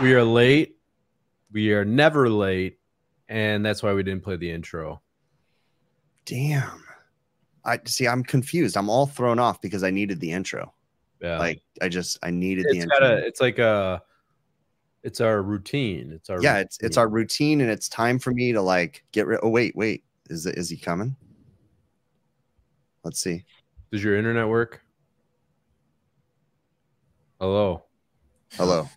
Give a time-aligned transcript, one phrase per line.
[0.00, 0.76] We are late.
[1.52, 2.78] We are never late,
[3.28, 5.02] and that's why we didn't play the intro.
[6.24, 6.82] Damn.
[7.64, 8.08] I see.
[8.08, 8.76] I'm confused.
[8.76, 10.72] I'm all thrown off because I needed the intro.
[11.20, 12.98] Yeah, Like I just I needed the intro.
[13.02, 13.16] a.
[13.16, 14.00] It's like a.
[15.02, 16.12] It's our routine.
[16.12, 19.26] It's our yeah, it's it's our routine, and it's time for me to like get
[19.26, 19.40] rid.
[19.42, 20.04] Oh wait, wait.
[20.30, 21.16] Is it is he coming?
[23.04, 23.44] Let's see.
[23.92, 24.82] Does your internet work?
[27.40, 27.84] Hello.
[28.52, 28.88] Hello.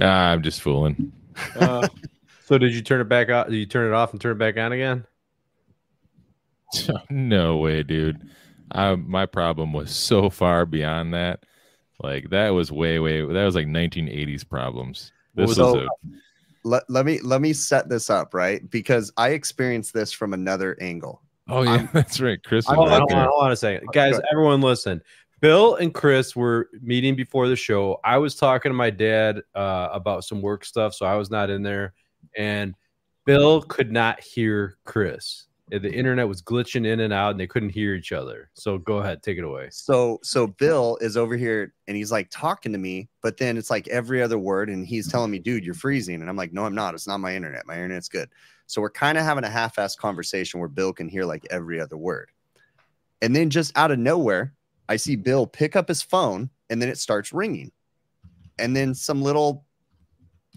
[0.00, 1.12] Ah, I'm just fooling.
[1.54, 1.86] Uh,
[2.46, 3.50] so did you turn it back out?
[3.50, 5.04] Did you turn it off and turn it back on again?
[7.10, 8.28] no way, dude.
[8.72, 11.44] I, my problem was so far beyond that.
[12.02, 13.20] Like that was way, way.
[13.20, 15.12] That was like 1980s problems.
[15.34, 15.88] This was was a
[16.64, 20.76] Let, let me let me set this up right because I experienced this from another
[20.80, 21.22] angle.
[21.48, 22.42] oh yeah, I'm- that's right.
[22.42, 23.28] Chris was Hold on, right hold on, there.
[23.28, 23.88] hold on a second.
[23.92, 25.00] Guys, everyone listen.
[25.40, 28.00] Bill and Chris were meeting before the show.
[28.02, 31.50] I was talking to my dad uh, about some work stuff, so I was not
[31.50, 31.92] in there.
[32.36, 32.74] And
[33.26, 35.46] Bill could not hear Chris.
[35.68, 38.50] The internet was glitching in and out, and they couldn't hear each other.
[38.54, 39.68] So go ahead, take it away.
[39.72, 43.68] So so Bill is over here and he's like talking to me, but then it's
[43.68, 46.64] like every other word, and he's telling me, "Dude, you're freezing," and I'm like, "No,
[46.64, 46.94] I'm not.
[46.94, 47.66] It's not my internet.
[47.66, 48.30] My internet's good."
[48.66, 51.96] So we're kind of having a half-assed conversation where Bill can hear like every other
[51.96, 52.30] word,
[53.20, 54.54] and then just out of nowhere,
[54.88, 57.72] I see Bill pick up his phone, and then it starts ringing,
[58.58, 59.64] and then some little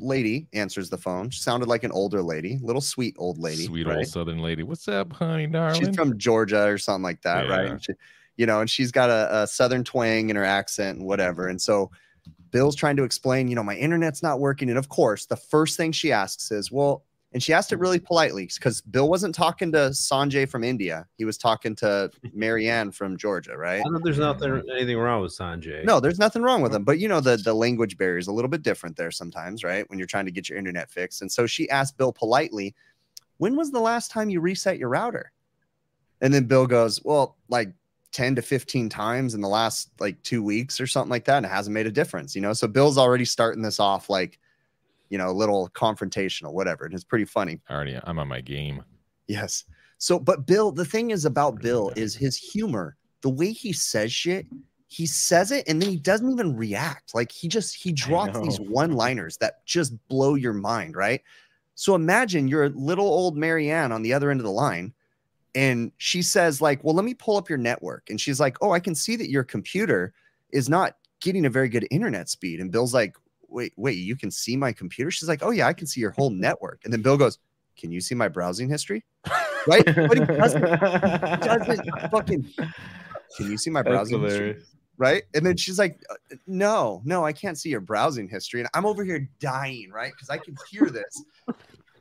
[0.02, 1.30] lady answers the phone.
[1.30, 3.98] She sounded like an older lady, little sweet old lady, Sweet right?
[3.98, 4.64] old Southern lady.
[4.64, 5.84] What's up, honey, darling?
[5.84, 7.66] she's from Georgia or something like that, right?
[7.66, 7.72] Yeah.
[7.72, 7.94] And she,
[8.38, 11.48] you know, and she's got a, a southern twang in her accent and whatever.
[11.48, 11.92] And so
[12.52, 14.70] Bill's trying to explain, you know, my internet's not working.
[14.70, 18.00] And of course, the first thing she asks is, well, and she asked it really
[18.00, 21.06] politely because Bill wasn't talking to Sanjay from India.
[21.16, 23.84] He was talking to Marianne from Georgia, right?
[23.86, 25.86] I know there's nothing anything wrong with Sanjay.
[25.86, 26.84] No, there's nothing wrong with him.
[26.84, 29.88] but you know the the language barrier is a little bit different there sometimes, right?
[29.90, 31.22] When you're trying to get your internet fixed.
[31.22, 32.76] And so she asked Bill politely,
[33.38, 35.32] "When was the last time you reset your router?"
[36.22, 37.74] And then Bill goes, "Well, like
[38.12, 41.46] 10 to 15 times in the last like 2 weeks or something like that, and
[41.46, 44.40] it hasn't made a difference, you know?" So Bill's already starting this off like,
[45.10, 46.86] you know, a little confrontational, whatever.
[46.86, 47.60] And it's pretty funny.
[47.70, 48.84] Already, I'm on my game.
[49.28, 49.66] Yes.
[49.98, 52.96] So, but Bill, the thing is about Bill is his humor.
[53.22, 54.46] The way he says shit,
[54.88, 57.14] he says it and then he doesn't even react.
[57.14, 61.22] Like he just he drops these one-liners that just blow your mind, right?
[61.76, 64.94] So imagine you're a little old Marianne on the other end of the line,
[65.56, 68.10] and she says, like, well, let me pull up your network.
[68.10, 70.14] And she's like, Oh, I can see that your computer
[70.52, 72.60] is not getting a very good internet speed.
[72.60, 73.16] And Bill's like,
[73.50, 75.12] Wait, wait, you can see my computer?
[75.12, 76.82] She's like, Oh, yeah, I can see your whole network.
[76.84, 77.40] And then Bill goes,
[77.78, 79.04] Can you see my browsing history?
[79.68, 79.84] Right?
[79.86, 82.50] But he doesn't doesn't fucking
[83.38, 84.64] can you see my browsing history?
[84.98, 85.24] Right.
[85.34, 88.60] And then she's like, "Uh, No, no, I can't see your browsing history.
[88.62, 90.12] And I'm over here dying, right?
[90.14, 91.24] Because I can hear this.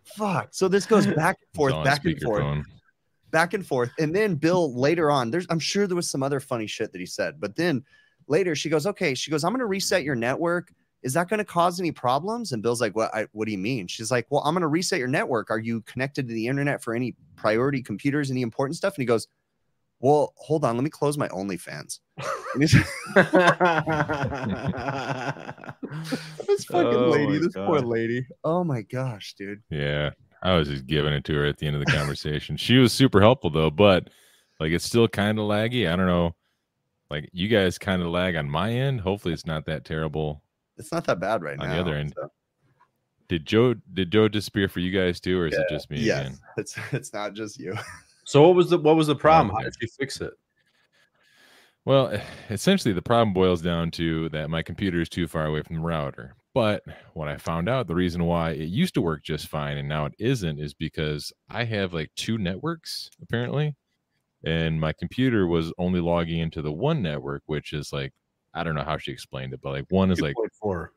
[0.04, 0.48] Fuck.
[0.52, 2.62] So this goes back and forth, back and forth, speakerphone.
[3.30, 3.90] back and forth.
[3.98, 6.98] And then Bill later on, there's I'm sure there was some other funny shit that
[6.98, 7.84] he said, but then
[8.26, 10.72] later she goes, Okay, she goes, I'm gonna reset your network.
[11.02, 12.52] Is that going to cause any problems?
[12.52, 13.14] And Bill's like, "What?
[13.14, 15.50] I, what do you mean?" She's like, "Well, I'm going to reset your network.
[15.50, 19.06] Are you connected to the internet for any priority computers, any important stuff?" And he
[19.06, 19.28] goes,
[20.00, 20.76] "Well, hold on.
[20.76, 22.00] Let me close my OnlyFans."
[26.46, 28.26] This fucking Oh lady, this poor lady.
[28.44, 29.62] Oh my gosh, dude.
[29.70, 30.10] Yeah,
[30.42, 32.56] I was just giving it to her at the end of the conversation.
[32.56, 34.08] she was super helpful though, but
[34.60, 35.90] like it's still kind of laggy.
[35.90, 36.34] I don't know.
[37.10, 39.00] Like you guys kind of lag on my end.
[39.00, 40.42] Hopefully, it's not that terrible.
[40.78, 41.74] It's not that bad right On now.
[41.74, 42.30] the other end, so-
[43.28, 46.26] Did Joe did Joe disappear for you guys too, or is it just me yes,
[46.26, 46.38] again?
[46.56, 47.76] it's it's not just you.
[48.24, 49.54] So what was the what was the oh, problem?
[49.54, 50.32] How did you fix it?
[51.84, 55.76] Well, essentially, the problem boils down to that my computer is too far away from
[55.76, 56.34] the router.
[56.54, 56.82] But
[57.14, 60.06] what I found out, the reason why it used to work just fine and now
[60.06, 63.76] it isn't, is because I have like two networks apparently,
[64.44, 68.12] and my computer was only logging into the one network, which is like
[68.54, 70.92] I don't know how she explained it, but like one is like four.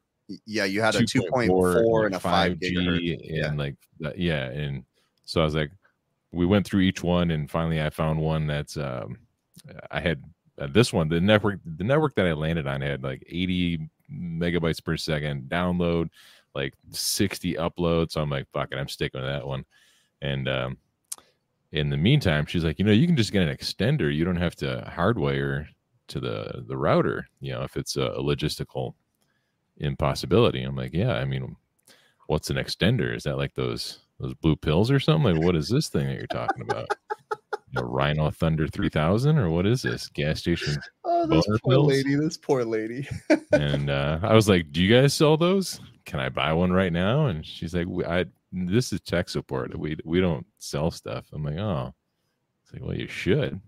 [0.45, 3.13] Yeah, you had a 2.4 and a 5 gigahertz.
[3.13, 3.53] and Yeah.
[3.53, 3.75] like
[4.15, 4.85] yeah, and
[5.25, 5.71] so I was like,
[6.31, 9.17] we went through each one, and finally I found one that's um,
[9.91, 10.23] I had
[10.59, 14.83] uh, this one the network the network that I landed on had like 80 megabytes
[14.83, 16.09] per second download,
[16.55, 18.11] like 60 upload.
[18.11, 19.65] So I'm like, fuck it, I'm sticking with that one.
[20.21, 20.77] And um,
[21.71, 24.13] in the meantime, she's like, you know, you can just get an extender.
[24.13, 25.67] You don't have to hardwire
[26.11, 27.27] to the the router.
[27.39, 28.93] You know, if it's a, a logistical
[29.77, 30.61] impossibility.
[30.63, 31.13] I'm like, yeah.
[31.13, 31.55] I mean,
[32.27, 33.15] what's an extender?
[33.15, 35.35] Is that like those those blue pills or something?
[35.35, 36.87] Like, what is this thing that you're talking about?
[37.77, 40.77] A Rhino Thunder 3000 or what is this gas station?
[41.03, 41.87] Oh, this poor pills?
[41.87, 42.15] lady.
[42.15, 43.07] This poor lady.
[43.51, 45.79] And uh, I was like, do you guys sell those?
[46.05, 49.77] "Can I buy one right now?" And she's like, "I this is tech support.
[49.77, 51.93] We we don't sell stuff." I'm like, "Oh."
[52.63, 53.59] It's like, "Well, you should.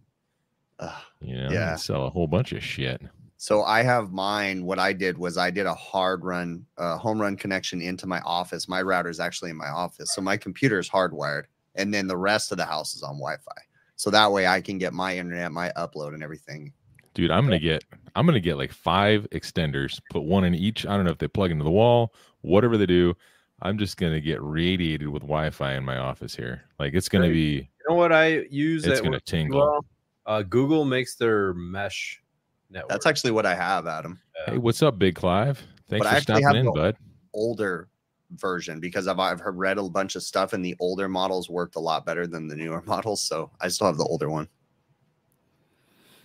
[0.80, 1.02] Ugh.
[1.22, 1.72] You know, Yeah.
[1.72, 3.02] you sell a whole bunch of shit."
[3.38, 4.64] So I have mine.
[4.66, 8.20] What I did was I did a hard run, uh, home run connection into my
[8.22, 8.70] office.
[8.70, 11.44] My router is actually in my office, so my computer is hardwired,
[11.76, 13.52] and then the rest of the house is on Wi-Fi.
[13.98, 16.72] So that way I can get my internet, my upload, and everything.
[17.14, 17.84] Dude, I'm gonna get
[18.16, 20.86] I'm gonna get like five extenders, put one in each.
[20.86, 23.14] I don't know if they plug into the wall, whatever they do.
[23.62, 26.64] I'm just gonna get radiated with Wi-Fi in my office here.
[26.80, 28.86] Like it's gonna be You know what I use?
[28.86, 29.60] It's gonna tingle.
[29.60, 29.86] well?
[30.26, 32.22] Uh, Google makes their mesh
[32.70, 32.90] network.
[32.90, 34.20] That's actually what I have, Adam.
[34.46, 35.58] Hey, what's up, Big Clive?
[35.90, 36.98] Thanks But for actually stopping have in, the- bud.
[37.34, 37.90] Older
[38.38, 41.80] version because I've I've read a bunch of stuff, and the older models worked a
[41.80, 43.22] lot better than the newer models.
[43.22, 44.48] So I still have the older one.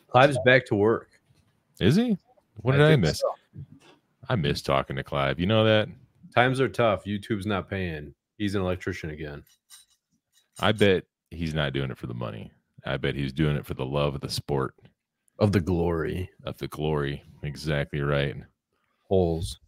[0.09, 1.09] Clive's back to work.
[1.81, 2.17] Is he?
[2.63, 3.21] What did I, think miss?
[3.21, 3.35] so.
[4.29, 5.39] I miss talking to Clive.
[5.39, 5.89] You know that?
[6.35, 7.05] Times are tough.
[7.05, 8.15] YouTube's not paying.
[8.37, 9.43] He's an electrician again.
[10.61, 12.53] I bet he's not doing it for the money.
[12.85, 14.75] I bet he's doing it for the love of the sport,
[15.39, 17.23] Of the glory of the glory.
[17.43, 18.35] Exactly right.
[19.09, 19.59] holes.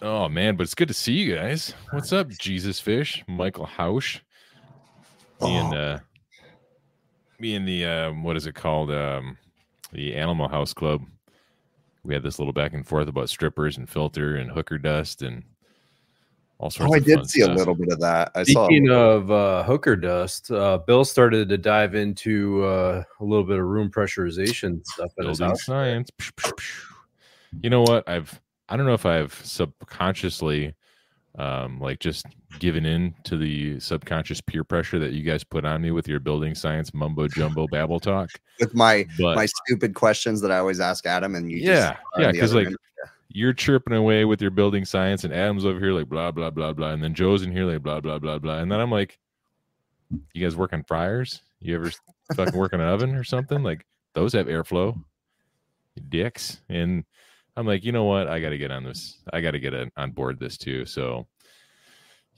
[0.00, 1.74] Oh man, but it's good to see you guys.
[1.90, 4.20] What's up, Jesus Fish, Michael Hausch,
[5.40, 5.76] me and Oh.
[5.78, 5.98] uh,
[7.38, 8.90] me and the um, what is it called?
[8.90, 9.36] Um,
[9.92, 11.02] the Animal House Club.
[12.04, 15.44] We had this little back and forth about strippers and filter and hooker dust and
[16.62, 16.92] all sorts.
[16.92, 18.30] Oh, I did fun see a little bit of that.
[18.36, 18.66] I saw.
[18.66, 23.58] Speaking of uh, hooker dust, uh, Bill started to dive into uh, a little bit
[23.58, 25.64] of room pressurization stuff in building house.
[25.64, 26.10] science.
[27.62, 28.08] You know what?
[28.08, 30.74] I've I don't know if I've subconsciously
[31.36, 32.26] um like just
[32.58, 36.20] given in to the subconscious peer pressure that you guys put on me with your
[36.20, 38.30] building science mumbo jumbo babble talk.
[38.60, 41.96] with my But my stupid questions that I always ask Adam, and you just yeah,
[42.18, 42.76] yeah, because like end.
[43.34, 46.72] You're chirping away with your building science and Adam's over here like blah blah blah
[46.72, 49.18] blah and then Joe's in here like blah blah blah blah and then I'm like
[50.32, 51.40] you guys work on fryers?
[51.60, 51.90] You ever
[52.34, 53.62] fucking work in an oven or something?
[53.62, 55.02] Like those have airflow.
[56.08, 56.60] Dicks.
[56.68, 57.04] And
[57.56, 58.28] I'm like, you know what?
[58.28, 59.18] I got to get on this.
[59.32, 60.84] I got to get on board this too.
[60.84, 61.26] So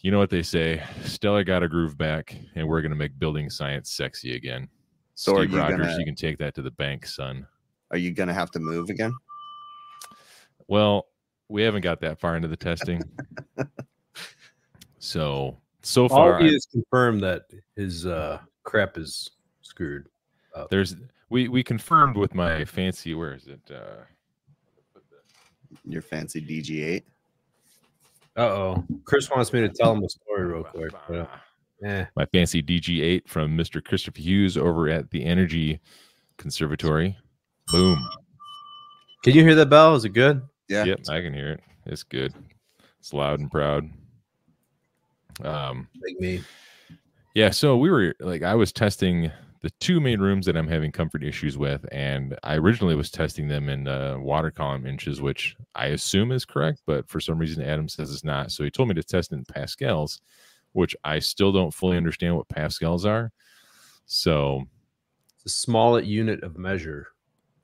[0.01, 0.83] you know what they say?
[1.05, 4.69] Stella got a groove back, and we're gonna make building science sexy again.
[5.15, 7.47] So Steve you Rogers, gonna- you can take that to the bank, son.
[7.91, 9.15] are you gonna have to move again?
[10.69, 11.07] Well,
[11.49, 13.03] we haven't got that far into the testing.
[14.99, 17.43] so so All far he has confirmed that
[17.77, 19.31] his uh, crap is
[19.63, 20.09] screwed.
[20.71, 20.97] there's
[21.31, 23.61] we we confirmed with my fancy where is it?
[23.71, 24.05] Uh
[25.85, 27.03] Your fancy DG8.
[28.37, 28.85] Uh oh.
[29.05, 30.93] Chris wants me to tell him a story real quick.
[31.09, 31.27] But, uh,
[31.85, 32.05] eh.
[32.17, 33.85] my fancy DG8 from Mr.
[33.85, 35.81] Christopher Hughes over at the Energy
[36.37, 37.17] Conservatory.
[37.71, 37.99] Boom.
[39.23, 39.95] Can you hear that bell?
[39.95, 40.43] Is it good?
[40.69, 40.85] Yeah.
[40.85, 41.61] Yep, I can hear it.
[41.87, 42.35] It's good.
[43.01, 43.89] It's loud and proud.
[45.43, 46.43] Um Like me.
[47.35, 49.31] Yeah, so we were like I was testing
[49.61, 53.49] the two main rooms that I'm having comfort issues with, and I originally was testing
[53.49, 57.65] them in uh, water column inches, which I assume is correct, but for some reason
[57.65, 58.53] Adam says it's not.
[58.53, 60.21] So he told me to test in pascals,
[60.73, 63.33] which I still don't fully understand what pascals are.
[64.05, 64.65] So
[65.37, 67.09] It's a small unit of measure,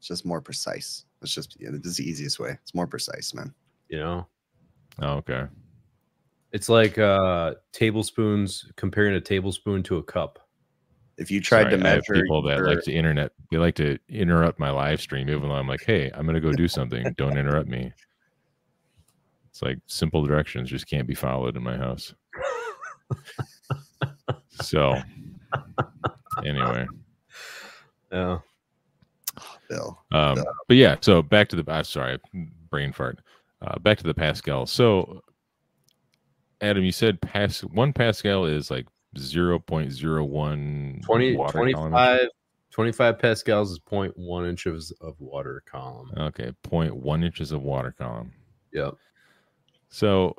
[0.00, 1.04] It's just more precise.
[1.22, 2.58] It's just yeah, this is the easiest way.
[2.62, 3.52] It's more precise, man.
[3.88, 4.26] you know?
[5.02, 5.44] oh, okay,
[6.52, 10.38] It's like uh tablespoons comparing a tablespoon to a cup.
[11.18, 13.32] If you tried Sorry, to I have measure people that your- like to internet.
[13.50, 16.50] They like to interrupt my live stream, even though I'm like, "Hey, I'm gonna go
[16.52, 17.12] do something.
[17.18, 17.92] Don't interrupt me."
[19.50, 22.14] It's like simple directions just can't be followed in my house.
[24.62, 24.94] so,
[26.44, 26.86] anyway,
[28.12, 28.38] Yeah.
[29.68, 29.98] Bill.
[30.12, 30.44] um, Yeah.
[30.68, 30.96] but yeah.
[31.00, 31.72] So back to the.
[31.72, 32.18] I'm sorry,
[32.70, 33.20] brain fart.
[33.62, 34.66] Uh, back to the Pascal.
[34.66, 35.22] So,
[36.60, 38.86] Adam, you said pas one Pascal is like
[39.18, 42.28] zero point zero one 20, water 25,
[42.70, 46.10] 25 pascals is 0.1 inches of water column.
[46.16, 48.32] Okay, 0.1 inches of water column.
[48.72, 48.94] Yep.
[49.88, 50.36] So,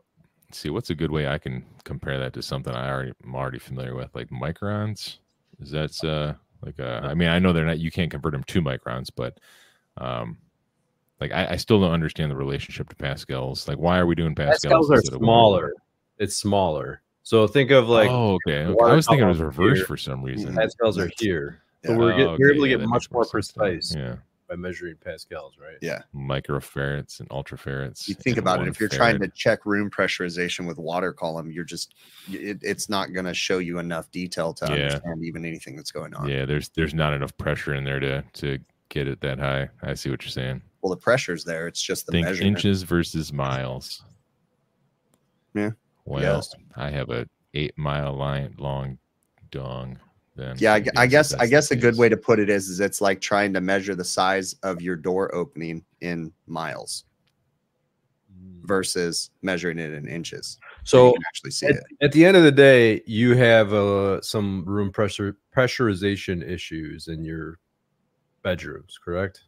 [0.47, 3.35] let's see, what's a good way I can compare that to something I already am
[3.35, 5.17] already familiar with, like microns?
[5.59, 8.43] Is that uh like uh I mean, I know they're not you can't convert them
[8.43, 9.39] to microns, but
[9.97, 10.37] um
[11.19, 13.67] like I, I still don't understand the relationship to pascals.
[13.67, 14.63] Like, why are we doing pascals?
[14.63, 15.73] Pascals are smaller.
[16.17, 17.01] It's smaller.
[17.23, 18.63] So think of like oh, okay.
[18.63, 18.83] okay.
[18.83, 19.85] I was thinking it was column reverse here.
[19.85, 20.55] for some reason.
[20.55, 21.61] pascals are here.
[21.85, 21.97] So Yeah.
[21.97, 24.15] we're, get, Oh, we're able to get that much more precise Yeah,
[24.51, 25.77] by measuring pascals, right?
[25.81, 26.01] Yeah.
[26.13, 28.05] microfarads and ultrafarads.
[28.09, 28.67] You think about it.
[28.67, 31.95] If you're trying to check room pressurization with water column, you're just
[32.29, 34.71] it, it's not going to show you enough detail to Yeah.
[34.71, 36.27] understand even anything that's going on.
[36.27, 39.69] yeah, there's there's not enough pressure in there to to get it that high.
[39.83, 40.61] I see what you're saying.
[40.81, 41.67] Well, the pressure's there.
[41.67, 42.57] It's just the Think measurement.
[42.57, 44.03] inches versus miles.
[45.53, 45.71] Yeah.
[46.03, 46.53] Well, Yes.
[46.75, 48.97] I have a eight mile line long
[49.49, 49.97] dong.
[50.35, 52.15] Then Yeah, I, I guess I guess a good way to.
[52.15, 55.33] to put it is is it's like trying to measure the size of your door
[55.35, 57.05] opening in miles
[58.63, 60.57] versus measuring it in inches.
[60.83, 61.83] So you can actually see at, it.
[62.01, 67.23] at the end of the day, you have uh, some room pressure pressurization issues in
[67.23, 67.59] your
[68.43, 69.41] bedrooms, correct?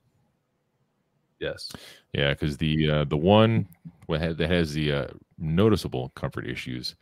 [1.40, 1.72] Yes.
[2.14, 3.68] Yeah, because the uh, the one
[4.08, 6.96] that has the uh, noticeable comfort issues.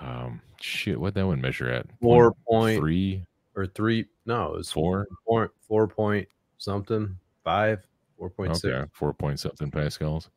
[0.00, 1.86] Um, shit, what that one measure at?
[2.00, 4.06] Four point three, or three?
[4.26, 5.06] No, it's four.
[5.26, 7.86] four four point something five
[8.18, 8.72] four point six.
[8.72, 10.30] Okay, four point something pascals.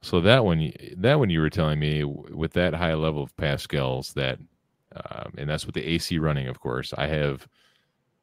[0.00, 4.12] So that one, that one you were telling me with that high level of pascals,
[4.14, 4.38] that,
[4.96, 6.92] um, and that's with the AC running, of course.
[6.98, 7.46] I have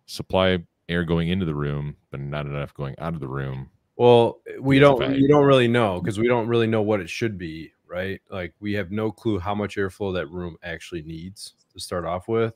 [0.05, 0.59] supply
[0.89, 3.69] air going into the room, but not enough going out of the room.
[3.95, 7.37] Well, we don't we don't really know because we don't really know what it should
[7.37, 8.21] be, right?
[8.29, 12.27] Like we have no clue how much airflow that room actually needs to start off
[12.27, 12.53] with,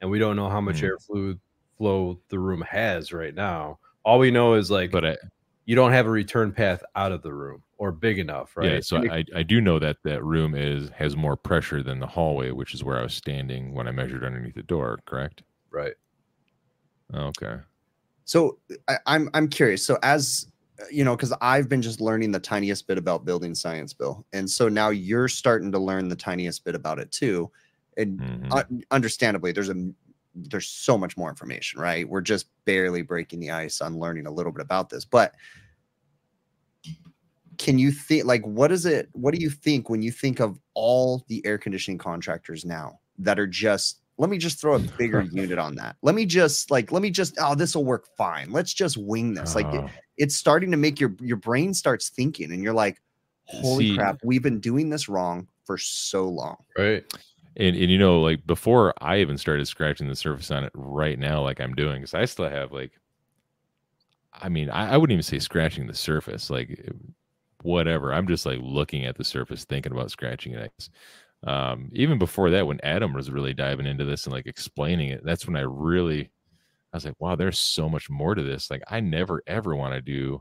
[0.00, 0.86] and we don't know how much Hmm.
[0.86, 1.38] airflow
[1.78, 3.78] flow the room has right now.
[4.04, 5.16] All we know is like But I,
[5.64, 8.70] you don't have a return path out of the room or big enough, right?
[8.74, 11.98] yeah, so it- I, I do know that that room is has more pressure than
[11.98, 15.00] the hallway, which is where I was standing when I measured underneath the door.
[15.06, 15.42] Correct?
[15.70, 15.94] right.
[17.12, 17.56] Okay.
[18.24, 19.84] So I, I'm I'm curious.
[19.84, 20.46] So as
[20.90, 24.48] you know, because I've been just learning the tiniest bit about building science, Bill, and
[24.50, 27.50] so now you're starting to learn the tiniest bit about it too.
[27.96, 28.48] And Mhm.
[28.50, 29.90] uh, understandably, there's a
[30.34, 32.08] there's so much more information, right?
[32.08, 35.32] We're just barely breaking the ice on learning a little bit about this, but
[37.58, 40.58] can you think like what is it what do you think when you think of
[40.74, 45.22] all the air conditioning contractors now that are just let me just throw a bigger
[45.32, 48.50] unit on that let me just like let me just oh this will work fine
[48.50, 49.88] let's just wing this like Oh.
[50.16, 53.00] It's starting to make your your brain starts thinking and you're like
[53.46, 57.04] holy See- crap we've been doing this wrong for so long Right.
[57.56, 61.18] And and you know, like before I even started scratching the surface on it right
[61.18, 62.92] now, like I'm doing, because I still have like,
[64.32, 66.90] I mean, I, I wouldn't even say scratching the surface, like eh,
[67.62, 68.12] whatever.
[68.12, 70.88] I'm just like looking at the surface, thinking about scratching it.
[71.46, 75.22] Um, even before that, when Adam was really diving into this and like explaining it,
[75.24, 76.30] that's when I really,
[76.94, 78.70] I was like, wow, there's so much more to this.
[78.70, 80.40] Like, I never ever want to do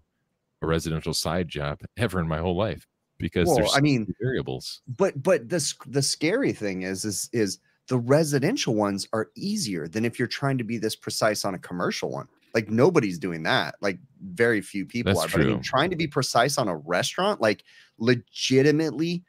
[0.61, 2.85] a residential side job ever in my whole life
[3.17, 4.81] because Well, there's I mean- variables.
[4.87, 7.57] but but the the scary thing is is is
[7.87, 11.59] the residential ones are easier than if you're trying to be this precise on a
[11.59, 15.55] commercial one like nobody's doing that like very few people That's are but i mean
[15.55, 15.63] true.
[15.63, 17.63] trying to be precise on a restaurant like
[17.97, 19.23] legitimately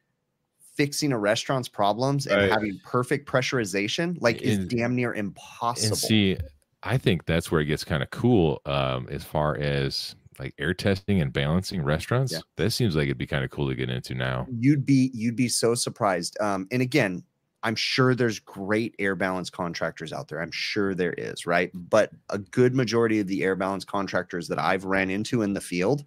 [0.77, 2.51] fixing a restaurant's problems and Right.
[2.53, 6.37] having perfect pressurization like is And- damn near impossible see,
[6.85, 10.75] I think that's where it gets kind of cool um, as far as like air
[10.75, 12.33] testing and balancing restaurants.
[12.33, 12.41] Yeah.
[12.57, 14.47] That seems like it'd be kind of cool to get into now.
[14.59, 17.23] you'd be you'd be so surprised um and again
[17.63, 22.11] i'm sure there's great air balance contractors out there i'm sure there is right but
[22.31, 26.05] a good majority of the air balance contractors that i've ran into in the field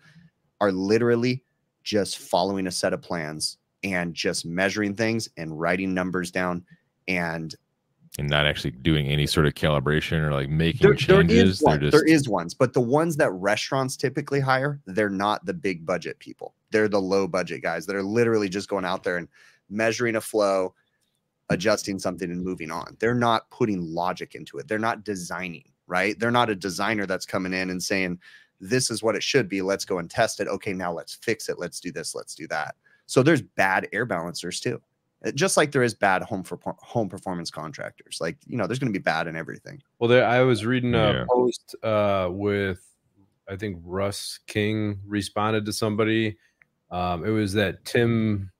[0.62, 1.44] are literally
[1.84, 6.64] just following a set of plans and just measuring things and writing numbers down
[7.08, 7.56] and
[8.20, 11.50] And not actually doing any sort of calibration or like making there, there changes.
[11.50, 15.08] is They're one, just there is ones but the ones that restaurants typically hire they're
[15.08, 16.56] not the big budget people.
[16.72, 19.28] They're the low budget guys that are literally just going out there and
[19.70, 20.74] measuring a flow
[21.50, 22.98] adjusting something and moving on.
[23.00, 24.68] They're not putting logic into it.
[24.68, 26.20] They're not designing right?
[26.20, 28.20] They're not a designer that's coming in and saying
[28.60, 29.62] this is what it should be.
[29.62, 30.48] Let's go and test it.
[30.48, 31.60] Okay now let's fix it.
[31.60, 32.14] Let's do this.
[32.14, 32.76] Let's do that.
[33.06, 34.82] So there's bad air balancers too
[35.36, 38.92] just like there is bad home for home performance contractors like you know there's going
[38.92, 41.26] to be bad in everything Well, there I was reading a Yeah.
[41.30, 42.84] post uh, with
[43.50, 46.38] I think Russ King responded to somebody.
[46.92, 48.52] Um, it was that Tim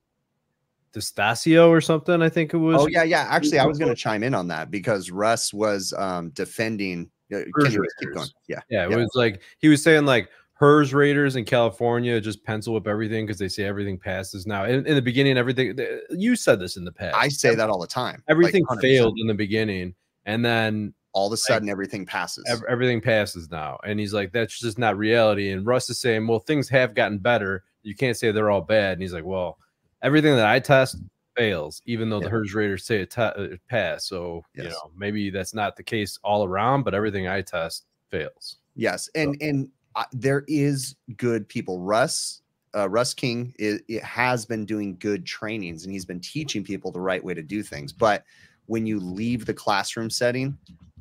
[0.92, 2.22] D'Estasio or something.
[2.22, 2.80] I think it was.
[2.80, 3.26] Oh yeah, yeah.
[3.28, 7.10] Actually, I was going to chime in on that because Russ was um defending.
[7.32, 8.20] Uh, anyways, keep going.
[8.20, 8.34] raters.
[8.48, 8.96] Yeah, Yeah, it Yeah.
[8.96, 10.30] was like he was saying like
[10.60, 14.64] HERS raters in California just pencil whip everything because they say everything passes now.
[14.64, 17.14] In, in the beginning, everything th- you said this in the past.
[17.16, 18.22] I say that all the time.
[18.28, 18.80] everything 100%.
[18.80, 19.94] failed in the beginning,
[20.26, 22.44] and then All of a sudden, everything passes.
[22.48, 23.78] ev- everything passes now.
[23.84, 25.50] And he's like, that's just not reality.
[25.52, 27.62] And Russ is saying, well, things have gotten better.
[27.84, 28.94] You can't say they're all bad.
[28.94, 29.58] And he's like, well,
[30.02, 30.96] everything that I test
[31.36, 32.24] fails, even though Yeah.
[32.24, 34.08] the HERS raters say it, te- uh, it passed.
[34.08, 38.56] So, you know, maybe that's not the case all around, but everything I test fails.
[38.74, 41.80] yes, and and uh, there is good people.
[41.80, 42.40] Russ.
[42.76, 46.92] Uh, Russ King is, it has been doing good trainings and he's been teaching people
[46.92, 47.92] the right way to do things.
[47.92, 48.24] But
[48.66, 50.56] when you leave the classroom setting,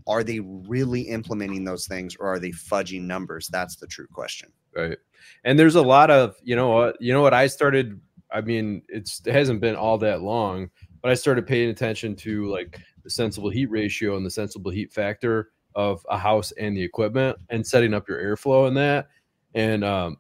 [0.08, 3.50] are they really implementing those things or are they fudging numbers?
[3.50, 4.50] That's the true question.
[4.74, 4.98] Right.
[5.44, 8.00] And there's a lot of, you know what, you know what I started
[8.32, 10.70] I mean, it's it hasn't been all that long,
[11.02, 14.92] but I started paying attention to like the sensible heat ratio and the sensible heat
[14.92, 19.08] factor of a house and the equipment and setting up your airflow in that.
[19.54, 20.18] And um,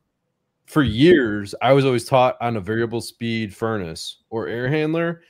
[0.67, 5.23] for years, I was always taught on a variable speed furnace or air handler,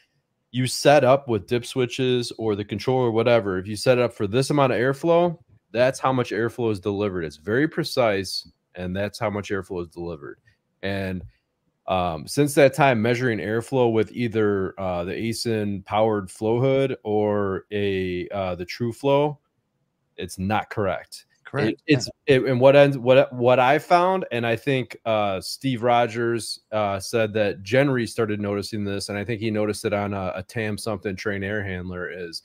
[0.51, 3.57] you set up with dip switches or the controller, whatever.
[3.57, 5.37] If you set it up for this amount of airflow,
[5.71, 7.23] that's how much airflow is delivered.
[7.23, 10.39] It's very precise, and that's how much airflow is delivered.
[10.83, 11.23] And
[11.87, 17.65] um, since that time, measuring airflow with either uh, the ASIN powered flow hood or
[17.71, 19.37] a uh, the TrueFlow,
[20.17, 21.25] it's not correct.
[21.43, 21.69] Correct.
[21.69, 25.81] It, it's it, and what ends what what I found, and I think uh, Steve
[25.81, 30.13] Rogers uh, said that Genry started noticing this, and I think he noticed it on
[30.13, 32.09] a, a TAM something Trane air handler.
[32.09, 32.43] Is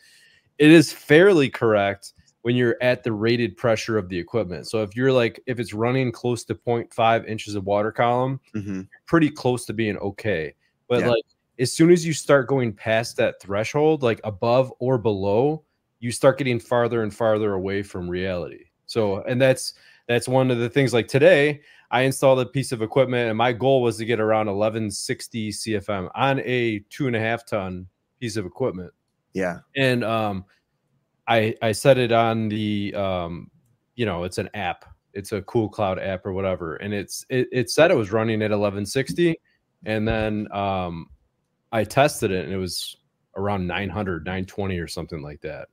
[0.58, 2.12] it is fairly correct
[2.42, 4.68] when you're at the rated pressure of the equipment.
[4.68, 8.86] So if you're like if it's running close to 0.5 inches of water column, Mhm.
[9.06, 10.54] pretty close to being okay.
[10.88, 11.10] But Yeah.
[11.10, 11.24] like
[11.58, 15.64] as soon as you start going past that threshold, like above or below,
[16.02, 18.64] you start getting farther and farther away from reality.
[18.86, 19.74] So, and that's
[20.08, 20.92] that's one of the things.
[20.92, 21.60] Like today,
[21.92, 26.10] I installed a piece of equipment, and my goal was to get around 1160 CFM
[26.14, 27.86] on a two and a half ton
[28.20, 28.92] piece of equipment
[29.34, 29.58] Yeah.
[29.74, 30.44] and um
[31.26, 33.50] i i set it on the um
[33.96, 37.48] you know it's an app it's a cool cloud app or whatever and it's it,
[37.50, 39.34] it said it was running at 1160
[39.86, 41.08] and then um
[41.72, 42.96] i tested it and it was
[43.36, 45.66] around 900 920 or something like that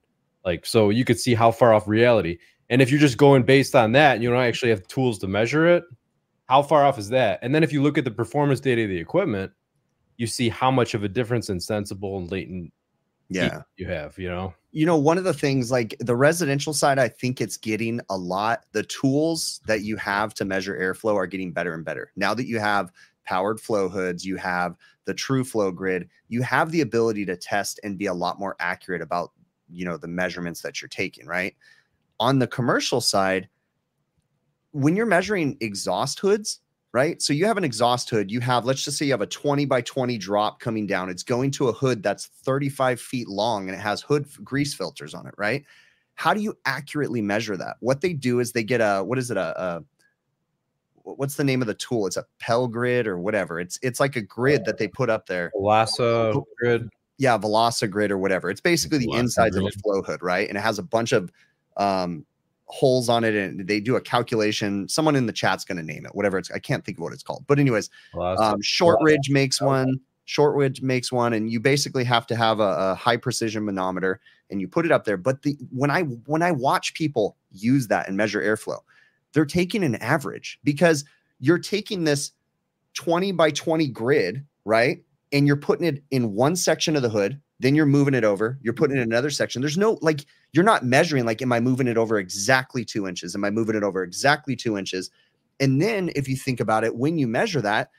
[0.46, 2.38] like so you could see how far off reality.
[2.69, 5.27] And if you're just going based on that and you don't actually have tools to
[5.27, 5.84] measure it
[6.50, 7.38] how far off is that?
[7.43, 9.51] And then if you look at the performance data of the equipment
[10.17, 12.74] you see how much of a difference in sensible and latent
[13.29, 13.62] Yeah.
[13.77, 14.53] you have you know?
[14.72, 18.17] You know one of the things like the residential side i think it's getting a
[18.17, 22.12] lot the tools that you have to measure airflow are getting better and better.
[22.15, 22.91] Now that you have
[23.23, 24.75] powered flow hoods you have
[25.06, 28.56] the true flow grid you have the ability to test and be a lot more
[28.60, 29.32] accurate about
[29.71, 31.55] you know the measurements that you're taking right
[32.19, 33.47] on the commercial side
[34.71, 37.21] when you're measuring exhaust hoods right?
[37.21, 38.32] So you have an exhaust hood.
[38.32, 41.10] You have, let's just say you have a 20 by 20 drop coming down.
[41.10, 44.73] It's going to a hood that's 35 feet long and it has hood f- grease
[44.73, 45.63] filters on it, right?
[46.15, 47.77] How do you accurately measure that?
[47.79, 49.38] What they do is they get a, what is it?
[49.38, 49.84] A, a
[50.95, 52.08] what's the name of the tool?
[52.08, 53.60] It's a Pell grid or whatever.
[53.60, 55.51] It's it's like a grid that they put up there.
[55.55, 56.89] Velasa grid.
[57.19, 58.49] Yeah, Velocigrid grid or whatever.
[58.49, 60.47] It's basically the insides of a flow hood, right?
[60.47, 61.32] And it has a bunch of
[61.75, 62.25] um,
[62.65, 64.88] holes on it, and they do a calculation.
[64.88, 66.49] Someone in the chat's going to name it, whatever it's.
[66.49, 69.99] I can't think of what it's called, but anyways, um, Shortridge makes one.
[70.23, 74.62] Shortridge makes one, and you basically have to have a, a high precision manometer, and
[74.62, 75.17] you put it up there.
[75.17, 78.79] But the when I when I watch people use that and measure airflow,
[79.34, 81.03] they're taking an average because
[81.39, 82.32] you're taking this
[82.93, 85.03] 20 by 20 grid, right?
[85.31, 88.57] And you're putting it in one section of the hood, then you're moving it over,
[88.63, 89.61] you're putting it in another section.
[89.61, 93.35] There's no like you're not measuring like, am I moving it over exactly two inches?
[93.35, 95.11] Am I moving it over exactly two inches?
[95.59, 97.91] And then if you think about it, when you measure that,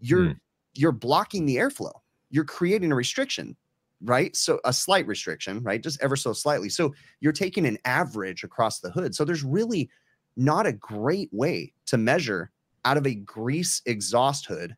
[0.00, 0.38] you're Hmm.
[0.74, 1.92] you're blocking the airflow.
[2.30, 3.56] You're creating a restriction,
[4.00, 4.34] right?
[4.36, 5.82] So a slight restriction, right?
[5.82, 6.68] Just ever so slightly.
[6.68, 9.14] So you're taking an average across the hood.
[9.14, 9.90] So there's really
[10.36, 12.50] not a great way to measure
[12.84, 14.76] out of a grease exhaust hood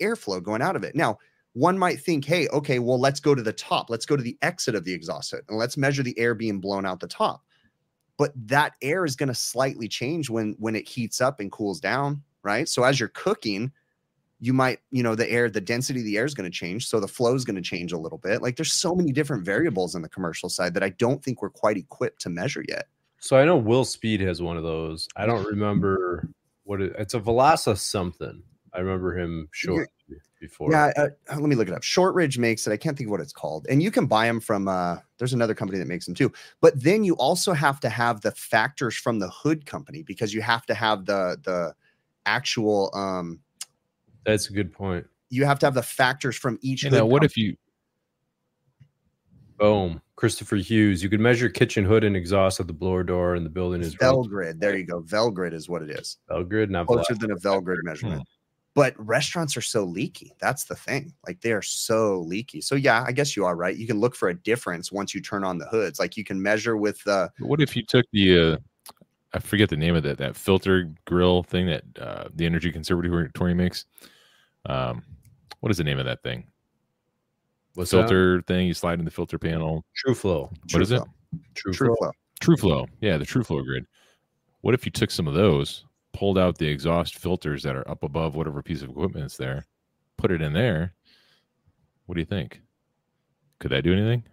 [0.00, 0.94] airflow going out of it.
[0.94, 1.18] Now,
[1.54, 3.88] one might think, hey, okay, well, let's go to the top.
[3.88, 6.60] Let's go to the exit of the exhaust hood and let's measure the air being
[6.60, 7.42] blown out the top.
[8.18, 11.80] But that air is going to slightly change when when it heats up and cools
[11.80, 12.68] down, right?
[12.68, 13.72] So as you're cooking,
[14.40, 16.86] you might, you know, the air, the density of the air is going to change.
[16.86, 18.42] So the flow is going to change a little bit.
[18.42, 21.50] Like there's so many different variables in the commercial side that I don't think we're
[21.50, 22.88] quite equipped to measure yet.
[23.20, 25.08] So I know Will Speed has one of those.
[25.16, 26.28] I don't remember
[26.64, 28.42] what it, it's a Velasa something.
[28.72, 29.86] I remember him showing
[30.44, 30.70] before.
[30.70, 31.82] Yeah, uh, let me look it up.
[31.82, 32.72] Shortridge makes it.
[32.72, 33.66] I can't think of what it's called.
[33.70, 36.32] And you can buy them from uh there's another company that makes them too.
[36.60, 40.42] But then you also have to have the factors from the hood company because you
[40.42, 41.74] have to have the the
[42.26, 43.40] actual um
[44.26, 45.06] That's a good point.
[45.30, 47.26] you have to have the factors from each know, what company.
[47.26, 47.56] if you
[49.58, 50.00] Boom.
[50.16, 51.02] Christopher Hughes.
[51.02, 53.96] You could measure kitchen hood and exhaust at the blower door, and the building is
[53.96, 54.60] Velgrid.
[54.60, 55.02] There you go.
[55.02, 56.18] Velgrid is what it is.
[56.28, 58.22] Belgrid, not Closer than a Velgrid measurement.
[58.74, 60.34] But restaurants are so leaky.
[60.40, 61.12] That's the thing.
[61.26, 62.60] Like they are so leaky.
[62.60, 63.76] So yeah, I guess you are right.
[63.76, 66.00] You can look for a difference once you turn on the hoods.
[66.00, 68.56] Like you can measure with the what if you took the uh
[69.32, 73.54] I forget the name of that that filter grill thing that uh the energy conservatory
[73.54, 73.86] makes.
[74.66, 75.02] Um
[75.60, 76.44] what is the name of that thing?
[77.74, 78.08] What's that?
[78.08, 79.84] filter thing, you slide in the filter panel.
[79.94, 80.50] True flow.
[80.72, 80.98] What is it?
[80.98, 81.08] Flow.
[81.54, 81.96] True, True flow.
[81.96, 82.12] flow.
[82.40, 82.86] True Flow.
[83.00, 83.86] Yeah, the True Flow grid.
[84.60, 85.84] What if you took some of those,
[86.14, 89.66] pulled out the exhaust filters that are up above whatever piece of equipment is there,
[90.16, 90.94] put it in there.
[92.06, 92.62] What do you think?
[93.60, 94.24] Could that do anything?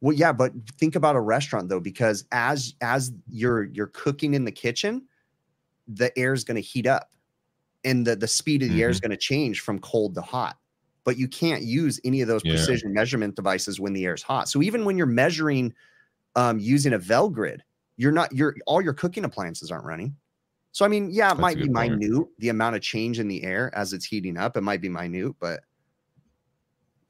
[0.00, 4.44] Well, yeah, but think about a restaurant though, because as as you're you're cooking in
[4.44, 5.06] the kitchen,
[5.88, 7.12] the air is going to heat up,
[7.84, 10.56] and the the speed of the air is going to change from cold to hot.
[11.04, 12.52] But you can't use any of those Yeah.
[12.52, 14.48] precision measurement devices when the air is hot.
[14.48, 15.74] So even when you're measuring
[16.36, 17.64] um, using a Vel grid,
[17.96, 20.16] you're not you're all your cooking appliances aren't running.
[20.78, 21.98] So I mean, yeah, it That's might be point.
[21.98, 24.56] minute the amount of change in the air as it's heating up.
[24.56, 25.58] It might be minute, but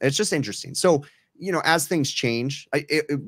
[0.00, 0.74] it's just interesting.
[0.74, 1.04] So
[1.38, 3.20] you know, as things change, I it, it-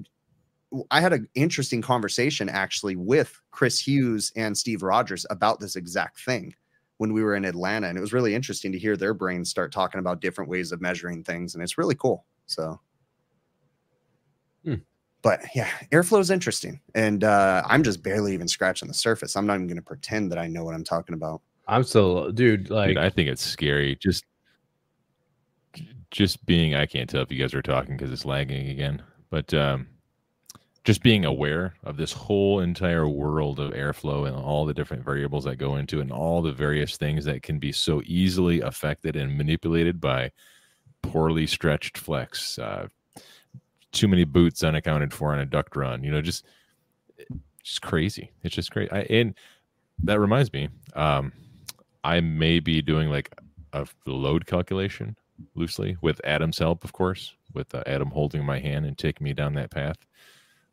[0.90, 6.20] I had an interesting conversation actually with Chris Hughes and Steve Rogers about this exact
[6.20, 6.55] thing
[6.96, 9.72] when we were in Atlanta, and it was really interesting to hear their brains start
[9.72, 12.24] talking about different ways of measuring things, and it's really cool.
[12.46, 12.81] So.
[14.64, 14.81] Hmm.
[15.22, 19.37] But yeah, airflow is interesting, and uh, I'm just barely even scratching the surface.
[19.37, 21.42] I'm not even going to pretend that I know what I'm talking about.
[21.68, 22.70] I'm still, dude.
[22.70, 23.96] Like, Dude, I think it's scary.
[23.96, 24.24] Just,
[26.11, 26.74] just being.
[26.74, 29.02] I can't tell if you guys are talking because it's lagging again.
[29.28, 29.87] But um,
[30.85, 35.44] just being aware of this whole entire world of airflow and all the different variables
[35.44, 39.16] that go into it, and all the various things that can be so easily affected
[39.16, 40.30] and manipulated by
[41.02, 42.88] poorly stretched flex, uh,
[43.92, 46.05] too many boots unaccounted for on a duct run.
[46.05, 46.44] You know, just
[47.62, 48.33] just crazy.
[48.42, 48.90] It's just crazy.
[48.90, 49.35] I, and
[50.03, 51.33] that reminds me, um,
[52.05, 53.35] I may be doing like
[53.72, 55.16] a load calculation
[55.55, 59.33] loosely with Adam's help, of course, with uh, Adam holding my hand and taking me
[59.33, 59.96] down that path.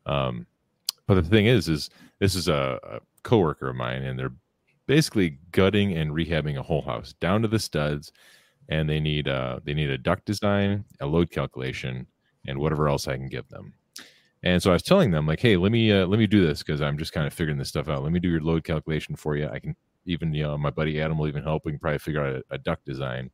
[0.06, 0.46] Um,
[1.06, 4.32] but the thing is, is this is a, a coworker of mine, and they're
[4.86, 8.12] basically gutting and rehabbing a whole house down to the studs,
[8.68, 12.06] and they need uh they need a duct design, a load calculation,
[12.46, 13.74] and whatever else I can give them.
[14.42, 16.62] And so I was telling them like, hey, let me uh, let me do this
[16.62, 18.02] because I'm just kind of figuring this stuff out.
[18.02, 19.48] Let me do your load calculation for you.
[19.48, 19.74] I can
[20.06, 21.64] even you know my buddy Adam will even help.
[21.64, 23.30] We can probably figure out a, a duct design.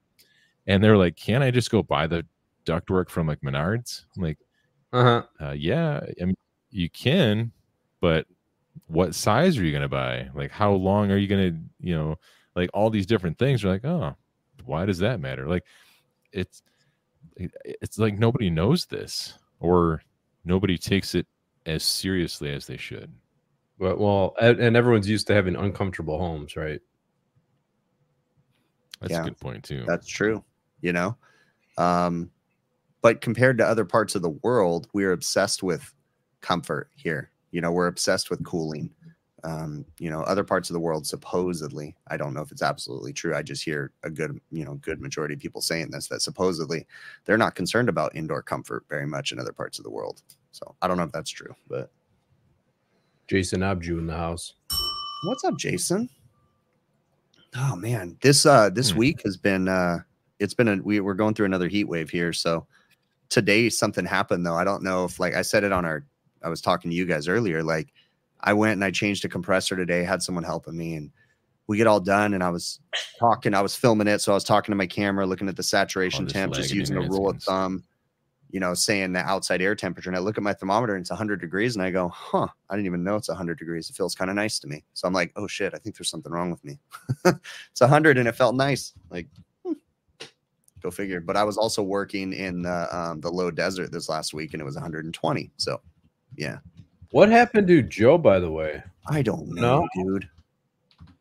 [0.67, 2.25] And they're like, can I just go buy the
[2.65, 4.05] ductwork from like Menards?
[4.17, 4.39] I'm like,
[4.93, 5.23] uh-huh.
[5.41, 6.37] uh, yeah, I mean,
[6.71, 7.53] you can,
[8.01, 8.27] but
[8.87, 10.31] what size are you going to buy?
[10.35, 12.17] Like, how long are you going to, you know,
[12.57, 14.17] like all these different things are like, oh,
[14.65, 15.47] why does that matter?
[15.47, 15.65] Like,
[16.33, 16.74] it's, it-
[17.37, 20.03] it's like nobody knows this or
[20.45, 21.27] nobody takes it
[21.67, 23.13] as seriously as they should.
[23.79, 26.81] But well, and, and everyone's used to having uncomfortable homes, right?
[29.01, 29.23] That's Yeah.
[29.23, 29.85] a good point too.
[29.87, 30.45] That's true,
[30.81, 31.17] you know.
[31.77, 32.31] Um,
[33.03, 35.93] but compared to other parts of the world, we're obsessed with
[36.41, 37.31] comfort here.
[37.51, 38.91] You know, we're obsessed with cooling.
[39.45, 43.13] Um, you know, other parts of the world supposedly, I don't know if it's absolutely
[43.13, 43.35] true.
[43.37, 46.87] I just hear a good, you know, good majority of people saying this that supposedly
[47.27, 50.23] they're not concerned about indoor comfort very much in other parts of the world.
[50.53, 51.91] So I don't know if that's true, but
[53.29, 54.55] Jason Abju in the house.
[55.27, 56.09] What's up, Jason?
[57.57, 58.99] Oh man, this uh this Hmm.
[58.99, 59.99] week has been uh
[60.39, 62.33] it's been a we, we're going through another heat wave here.
[62.33, 62.67] So
[63.29, 64.57] today something happened though.
[64.57, 66.05] I don't know if like I said it on our
[66.43, 67.63] I was talking to you guys earlier.
[67.63, 67.93] Like
[68.45, 71.11] I went and I changed a compressor today, had someone helping me, and
[71.67, 72.35] we get all done.
[72.35, 72.79] And I was
[73.19, 75.63] talking, I was filming it, so I was talking to my camera, looking at the
[75.63, 77.83] saturation Oh, temp, just using a rule of thumb,
[78.51, 80.11] you know, saying the outside air temperature.
[80.11, 82.77] And I look at my thermometer and it's 100 degrees, and I go, huh, I
[82.77, 83.89] didn't even know it's 100 degrees.
[83.89, 84.85] It feels kind of nice to me.
[84.93, 86.79] So I'm like, oh shit, I think there's something wrong with me.
[87.25, 88.93] it's 100 and it felt nice.
[89.09, 89.27] Like,
[89.65, 89.73] hmm,
[90.83, 91.23] go figure.
[91.23, 94.61] But I was also working in the um, the low desert this last week, and
[94.61, 95.51] it was 120.
[95.57, 95.81] So,
[96.37, 96.59] yeah,
[97.15, 98.83] What happened to Joe, by the way?
[99.07, 99.89] I don't know, No?
[99.95, 100.29] dude.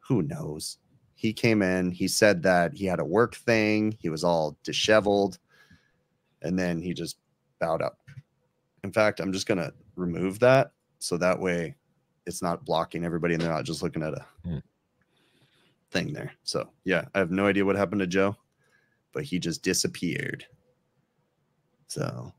[0.08, 0.79] Who knows?
[1.13, 5.38] He came in, he said that he had a work thing, he was all disheveled,
[6.41, 7.17] and then he just
[7.60, 7.99] bowed up.
[8.84, 11.75] In fact, I'm just gonna remove that so that way
[12.25, 14.58] it's not blocking everybody and they're not just looking at a Hmm.
[15.91, 16.34] thing there.
[16.41, 18.36] So yeah, I have no idea what happened to Joe,
[19.13, 20.43] but he just disappeared.
[21.86, 22.34] So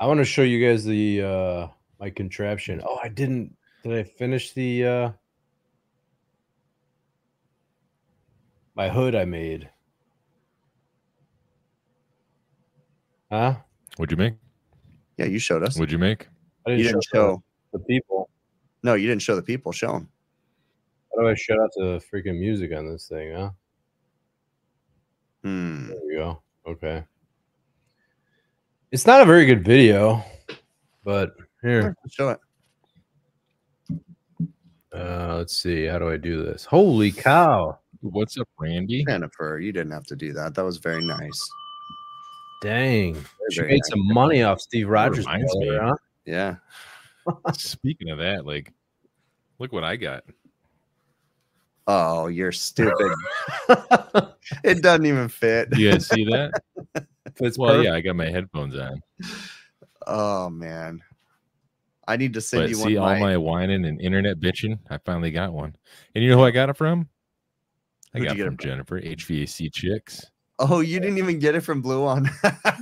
[0.00, 1.68] I want to show you guys the uh
[2.02, 2.82] my contraption.
[2.84, 3.56] Oh, I didn't.
[3.84, 5.10] Did I finish the uh
[8.74, 9.70] my hood I made?
[13.30, 13.54] Huh?
[13.96, 14.34] What'd you make?
[15.16, 15.78] yeah, you showed us.
[15.78, 16.26] What'd you make?
[16.66, 17.42] I You didn't the- show.
[17.72, 18.28] the people.
[18.82, 19.70] No, you didn't show the people.
[19.72, 20.08] Show them.
[21.14, 23.50] How do I shut out the freaking music on this thing, huh?
[25.44, 25.88] Hmm.
[25.88, 26.42] There we go.
[26.66, 27.04] Okay.
[28.90, 30.24] It's not a very good video,
[31.04, 31.96] but here.
[32.10, 32.38] Show it.
[34.94, 35.86] Uh let's see.
[35.86, 36.64] How do I do this?
[36.64, 37.78] Holy cow.
[38.00, 39.04] What's up, Randy?
[39.04, 40.54] Jennifer, you didn't have to do that.
[40.54, 41.50] That was very nice.
[42.62, 43.14] Dang.
[43.50, 43.90] She very made nice.
[43.90, 45.24] some money off Steve Rogers.
[45.24, 45.68] reminds me.
[45.68, 45.94] brother, huh?
[46.26, 46.56] Yeah.
[47.52, 48.72] Speaking of that, like,
[49.58, 50.24] look what I got.
[51.86, 53.12] Oh, you're stupid.
[54.64, 55.76] it doesn't even fit.
[55.76, 56.52] You guys see that?
[57.40, 57.86] It's well, perfect.
[57.86, 59.00] yeah, I got my headphones on.
[60.06, 61.00] Oh man.
[62.08, 63.08] I need to send But you see, one.
[63.14, 65.76] all my- my whining and internet bitching, I finally got one.
[66.14, 67.08] And you know who I got it from?
[68.14, 68.68] I Who'd got you it get from it from?
[68.70, 70.26] Jennifer, HVAC Chicks.
[70.58, 72.28] Oh, you didn't even get it from Bluon.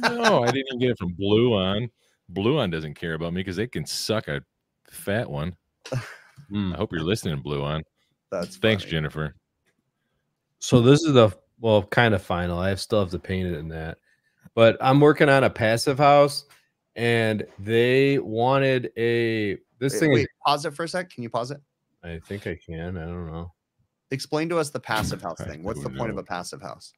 [0.03, 1.89] No, I didn't even get it from Bluon.
[2.29, 4.43] Blue On doesn't care about me because they can suck a
[4.91, 5.57] fat one.
[6.51, 6.75] Mm.
[6.75, 7.83] I hope you're listening, Bluon.
[8.31, 8.91] That's Thanks, funny.
[8.93, 9.35] Jennifer.
[10.59, 11.31] So this is the
[11.61, 12.59] well, kind of final.
[12.59, 13.99] I still have to paint it in that,
[14.55, 16.45] but I'm working on a passive house,
[16.97, 20.13] and they wanted a this Wait, thing.
[20.13, 21.11] wait, Is, pause it for a sec.
[21.11, 21.61] Can you pause it?
[22.03, 22.97] I think I can.
[22.97, 23.53] I don't know.
[24.11, 25.63] Explain to us the passive house thing.
[25.63, 26.93] What's the don't point of a passive house?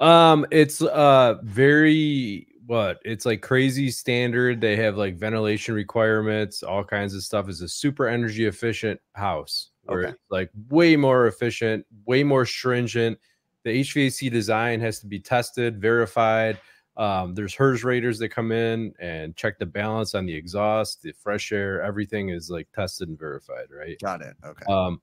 [0.00, 4.60] Um, it's uh very what it's like crazy standard.
[4.60, 7.48] They have like ventilation requirements, all kinds of stuff.
[7.48, 10.14] Is a super energy efficient house Okay.
[10.30, 13.18] like way more efficient, way more stringent.
[13.64, 16.58] The HVAC design has to be tested, verified.
[16.96, 21.12] Um, there's HERS raters that come in and check the balance on the exhaust, the
[21.12, 23.98] fresh air, everything is like tested and verified, right?
[24.00, 24.34] Got it.
[24.44, 24.64] Okay.
[24.66, 25.00] Um,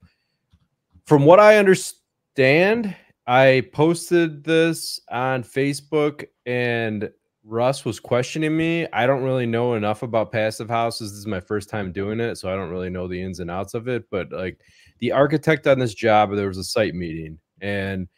[1.04, 7.10] from what I understand, I posted this on Facebook and
[7.44, 8.86] Russ was questioning me.
[8.92, 11.12] I don't really know enough about passive houses.
[11.12, 13.50] This is my first time doing it, so I don't really know the ins and
[13.50, 14.04] outs of it.
[14.10, 14.60] But like
[14.98, 18.08] the architect on this job, there was a site meeting and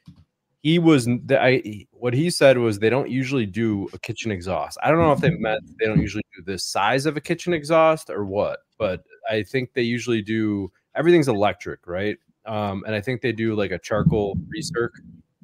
[0.66, 4.76] he was the, I what he said was they don't usually do a kitchen exhaust.
[4.82, 7.54] I don't know if they meant they don't usually do this size of a kitchen
[7.54, 12.18] exhaust or what, but I think they usually do everything's electric, right?
[12.46, 14.90] Um, and I think they do like a charcoal recirc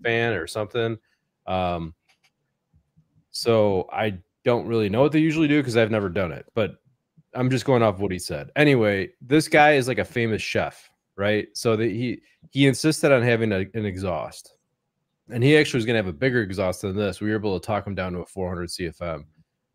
[0.02, 0.98] fan or something.
[1.46, 1.94] Um,
[3.30, 6.78] so I don't really know what they usually do because I've never done it, but
[7.32, 8.50] I'm just going off what he said.
[8.56, 11.46] Anyway, this guy is like a famous chef, right?
[11.54, 14.56] So that he he insisted on having a, an exhaust,
[15.32, 17.20] and he actually was going to have a bigger exhaust than this.
[17.20, 19.24] We were able to talk him down to a 400 CFM.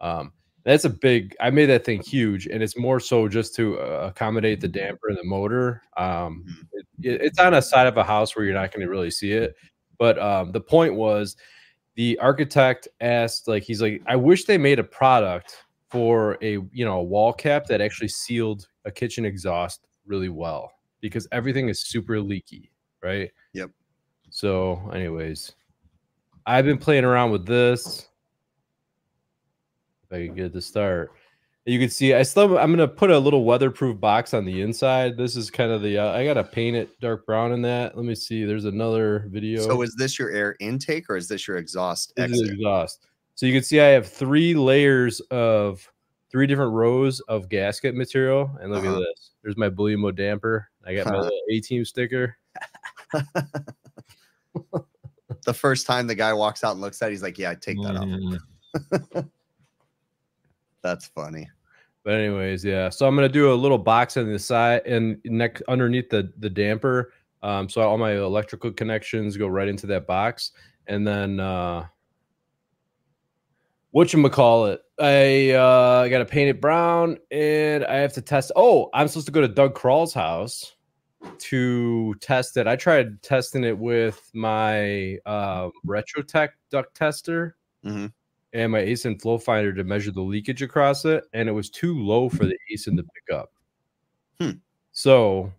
[0.01, 0.31] Um,
[0.63, 1.35] that's a big.
[1.39, 5.07] I made that thing huge, and it's more so just to uh, accommodate the damper
[5.09, 5.81] and the motor.
[5.95, 6.43] Um,
[6.73, 9.11] it, it- it's on a side of a house where you're not going to really
[9.11, 9.55] see it.
[9.97, 11.35] But um, the point was,
[11.95, 15.55] the architect asked, like, he's like, I wish they made a product
[15.89, 20.69] for a you know a wall cap that actually sealed a kitchen exhaust really well
[20.99, 23.31] because everything is super leaky, right?
[23.53, 23.69] Yep.
[24.29, 25.53] So, anyways,
[26.45, 28.07] I've been playing around with this.
[30.09, 31.11] If I can get to start,
[31.65, 35.17] you can see I still I'm gonna put a little weatherproof box on the inside.
[35.17, 37.97] This is kind of the uh, I gotta paint it dark brown in that.
[37.97, 38.45] Let me see.
[38.45, 39.67] There's another video.
[39.67, 43.05] So is this your air intake or is this your exhaust This is exhaust.
[43.35, 45.85] So you can see I have three layers of
[46.31, 48.49] three different rows of gasket material.
[48.61, 48.95] And look Uh-huh.
[48.95, 49.31] at this.
[49.43, 50.69] There's my Belimo damper.
[50.85, 51.23] I got my Huh.
[51.23, 52.37] little A team sticker.
[55.45, 57.55] The first time the guy walks out and looks at it, he's like, Yeah, I
[57.55, 58.05] take that off.
[58.05, 59.29] Mm,
[60.83, 61.49] That's funny.
[62.03, 62.87] But anyways, yeah.
[62.87, 66.49] So I'm gonna do a little box on the side and neck underneath the the
[66.49, 67.11] damper.
[67.43, 70.51] Um, so all my electrical connections go right into that box,
[70.87, 71.85] and then uh,
[73.91, 74.81] what you call it?
[74.99, 78.53] I uh, got to paint it brown, and I have to test.
[78.55, 80.76] Oh, I'm supposed to go to Doug Crawl's house
[81.39, 82.67] to test it.
[82.67, 88.11] I tried testing it with my uh, Retrotec duct tester Mhm.
[88.53, 91.97] and my ASIN flow finder to measure the leakage across it, and it was too
[91.99, 93.51] low for the ASIN to pick up.
[94.39, 94.51] Hmm.
[94.91, 95.51] So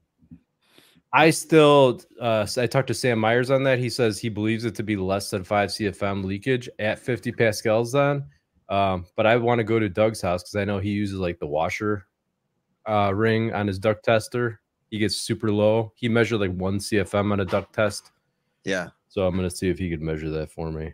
[1.12, 3.78] I still, uh, I talked to Sam Myers on that.
[3.78, 7.92] He says he believes it to be less than five CFM leakage at 50 pascals.
[7.92, 8.24] Then,
[8.68, 11.38] um, but I want to go to Doug's house because I know he uses like
[11.38, 12.06] the washer
[12.86, 14.60] uh, ring on his duct tester.
[14.90, 15.92] He gets super low.
[15.96, 18.10] He measured like one CFM on a duct test.
[18.64, 18.88] Yeah.
[19.08, 20.92] So I'm gonna see if he could measure that for me.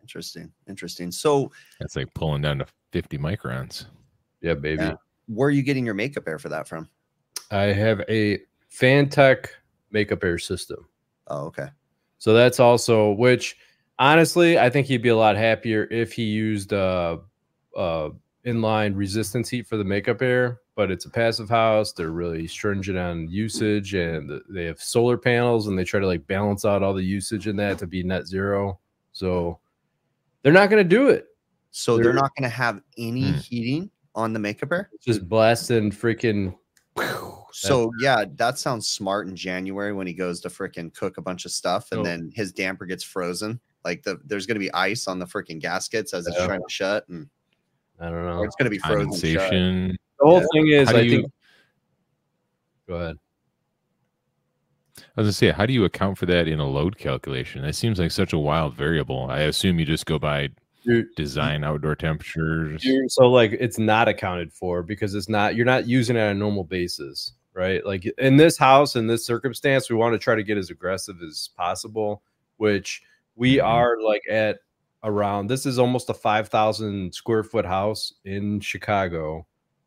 [0.00, 0.52] Interesting.
[0.68, 1.10] Interesting.
[1.10, 3.86] So That's like pulling down to 50 microns.
[4.40, 4.84] Yeah, baby.
[4.84, 4.94] Yeah.
[5.26, 6.88] where are you getting your makeup air for that from?
[7.50, 8.38] I have a
[8.72, 9.46] Fantech
[9.90, 10.86] makeup air system.
[11.28, 11.68] Oh, okay.
[12.18, 13.56] So that's also which
[13.98, 17.18] honestly, I think he'd be a lot happier if he used uh
[17.76, 18.10] uh
[18.44, 21.92] inline resistance heat for the makeup air, but it's a passive house.
[21.92, 26.24] They're really stringent on usage and they have solar panels and they try to like
[26.28, 28.78] balance out all the usage in that to be net zero.
[29.12, 29.58] So
[30.42, 31.26] they're not going to do it.
[31.70, 33.38] So they're They're- not going to have any Hmm.
[33.38, 34.90] heating on the makeup air.
[34.94, 36.54] It's just blasting freaking
[37.52, 41.44] So yeah, that sounds smart in January when he goes to freaking cook a bunch
[41.46, 42.04] of stuff and Oh.
[42.04, 43.60] then his damper gets frozen.
[43.84, 46.46] Like the there's going to be ice on the freaking gaskets as it's Yeah.
[46.46, 47.28] trying to shut, and
[48.00, 48.38] I don't know.
[48.40, 49.12] or it's going to be frozen.
[49.12, 49.96] shut.
[50.18, 50.46] The whole Yeah.
[50.52, 51.32] thing is I you- think
[52.88, 53.16] go ahead.
[54.98, 57.62] I was gonna say, how do you account for that in a load calculation?
[57.62, 59.26] That seems like such a wild variable.
[59.30, 60.48] I assume you just go by
[61.16, 62.86] design outdoor temperatures.
[63.08, 66.34] so like it's not accounted for because it's not you're not using it on a
[66.34, 67.84] normal basis, right?
[67.84, 71.16] Like in this house, in this circumstance, we want to try to get as aggressive
[71.26, 72.22] as possible,
[72.58, 73.02] which
[73.34, 73.64] we Mhm.
[73.64, 74.60] are like at
[75.02, 79.46] around this is almost a 5,000 square foot house in Chicago,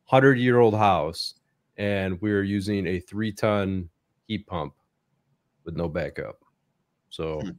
[0.10, 1.36] 100 year old house,
[1.78, 3.90] and we're using a three ton
[4.28, 4.74] heat pump
[5.66, 6.44] with no backup.
[7.10, 7.50] So, Hmm.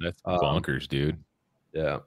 [0.00, 1.22] That's Um, bonkers, dude.
[1.72, 1.98] yeah.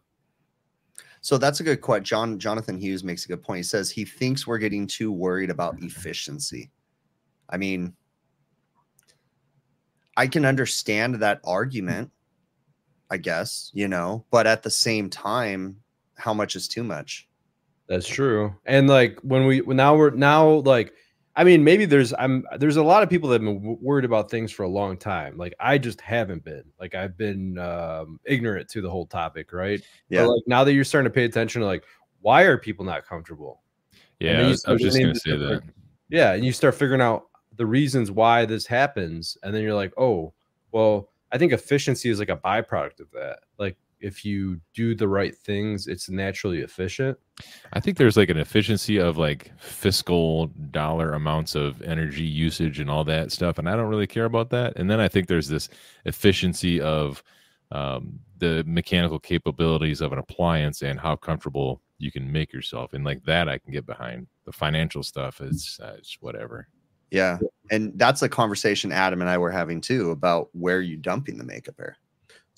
[1.20, 2.04] So that's a good quote.
[2.04, 3.58] John Jonathan Hughes makes a good point.
[3.58, 6.72] He says he thinks we're getting too worried about efficiency.
[7.50, 7.96] I mean,
[10.18, 12.12] I can understand that argument,
[13.10, 15.82] I guess, you know, but at the same time,
[16.16, 17.28] how much is too much?
[17.92, 18.56] That's true.
[18.66, 20.94] And like when we when now we're now like
[21.36, 24.32] I mean maybe there's I'm there's a lot of people that have been worried about
[24.32, 25.36] things for a long time.
[25.36, 26.64] Like I just haven't been.
[26.80, 29.82] Like I've been um ignorant to the whole topic, right?
[30.08, 30.22] Yeah.
[30.22, 31.84] But like now that you're starting to pay attention to like
[32.22, 33.62] why are people not comfortable?
[34.22, 35.62] Yeah, I was, I was just gonna say that.
[36.08, 37.26] Yeah, and you start figuring out
[37.58, 40.32] the reasons why this happens and then you're like, "Oh,
[40.72, 45.08] well, I think efficiency is like a byproduct of that." Like if you do the
[45.08, 47.18] right things, it's naturally efficient.
[47.74, 52.90] I think there's like an efficiency of like fiscal dollar amounts of energy usage and
[52.90, 54.74] all that stuff, and I don't really care about that.
[54.78, 55.70] And then I think there's this
[56.06, 57.24] efficiency of
[57.72, 63.06] um, the mechanical capabilities of an appliance and how comfortable you can make yourself, and
[63.06, 64.28] like that I can get behind.
[64.46, 66.68] The financial stuff is uh, it's whatever.
[67.12, 67.40] Yeah.
[67.70, 71.44] And that's a conversation Adam and I were having too about where you dumping the
[71.44, 71.98] makeup air.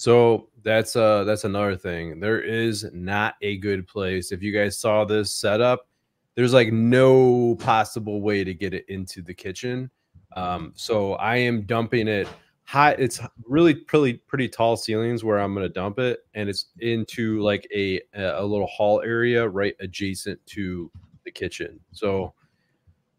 [0.04, 2.20] So that's uh that's another thing.
[2.20, 4.34] There is not a good place.
[4.34, 5.88] If you guys saw this setup,
[6.36, 9.90] there's like no possible way to get it into the kitchen.
[10.36, 12.28] Um, so I am dumping it
[12.66, 12.98] high.
[13.00, 17.66] It's really pretty pretty tall ceilings where I'm gonna dump it, and it's into like
[17.74, 20.92] a a little hall area right adjacent to
[21.24, 21.80] the kitchen.
[21.94, 22.34] So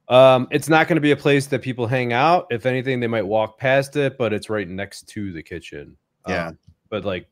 [0.09, 2.47] um, it's not going to be a place that people hang out.
[2.51, 5.97] If anything, they might walk past it, but it's right next to the kitchen.
[6.29, 6.49] Yeah.
[6.49, 6.59] Um,
[6.95, 7.27] but like,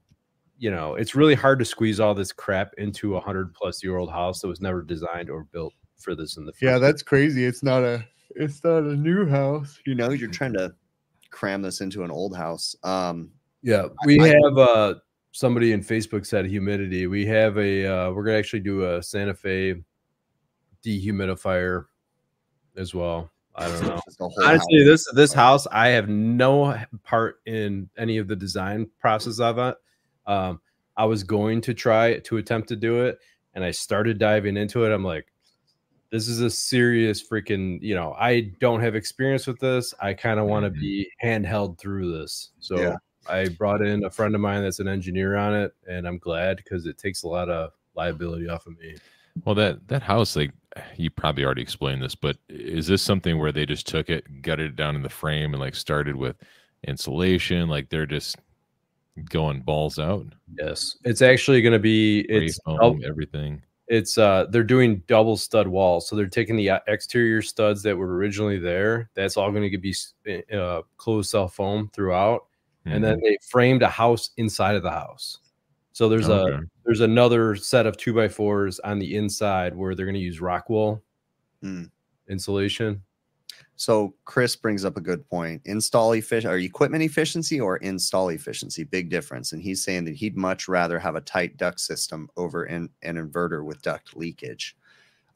[0.58, 3.96] you know, it's really hard to squeeze all this crap into a hundred plus year
[3.96, 7.00] old house that was never designed or built for this in the first Yeah, that's
[7.00, 7.44] crazy.
[7.44, 9.78] It's not a it's not a new house.
[9.86, 10.74] You know, you're trying to
[11.30, 12.74] cram this into an old house.
[12.82, 13.30] Um,
[13.62, 14.94] Yeah, we I- have uh
[15.30, 17.06] somebody in Facebook said humidity.
[17.06, 19.76] We have a uh we're gonna actually do a Santa Fe
[20.84, 21.84] dehumidifier
[22.76, 23.31] as well.
[23.54, 24.00] I don't know.
[24.04, 24.86] just a whole Honestly, house.
[24.86, 29.76] this this house, I have no part in any of the design process of it.
[30.26, 30.60] Um,
[30.96, 33.18] I was going to try to attempt to do it,
[33.54, 34.92] and I started diving into it.
[34.92, 35.26] I'm like,
[36.10, 37.80] this is a serious freaking.
[37.82, 39.92] You know, I don't have experience with this.
[40.00, 40.80] I kind of want to Mhm.
[40.80, 42.50] be handheld through this.
[42.60, 42.96] So Yeah.
[43.28, 46.56] I brought in a friend of mine that's an engineer on it, and I'm glad
[46.56, 48.96] because it takes a lot of liability off of me.
[49.44, 50.52] Well, that that house, like
[50.96, 54.66] you probably already explained this, but is this something where they just took it, gutted
[54.72, 56.36] it down in the frame, and like started with
[56.86, 57.68] insulation?
[57.68, 58.36] Like they're just
[59.28, 60.26] going balls out,
[60.58, 63.62] Yes, it's actually going to be it's foam, everything.
[63.88, 66.08] it's uh they're doing double stud walls.
[66.08, 69.10] So they're taking the uh, exterior studs that were originally there.
[69.14, 69.94] That's all going to be
[70.54, 72.46] uh closed cell foam throughout.
[72.84, 75.38] And then they framed a house inside of the house
[75.92, 80.06] so there's a there's another set of two by fours on the inside where they're
[80.06, 81.02] going to use rock wool
[81.62, 81.90] Mm.
[82.28, 83.00] insulation
[83.76, 85.62] So Chris brings up a good point.
[85.64, 89.52] Install efficient or equipment efficiency or install efficiency, big difference.
[89.52, 93.16] And he's saying that he'd much rather have a tight duct system over in, an
[93.16, 94.76] inverter with duct leakage.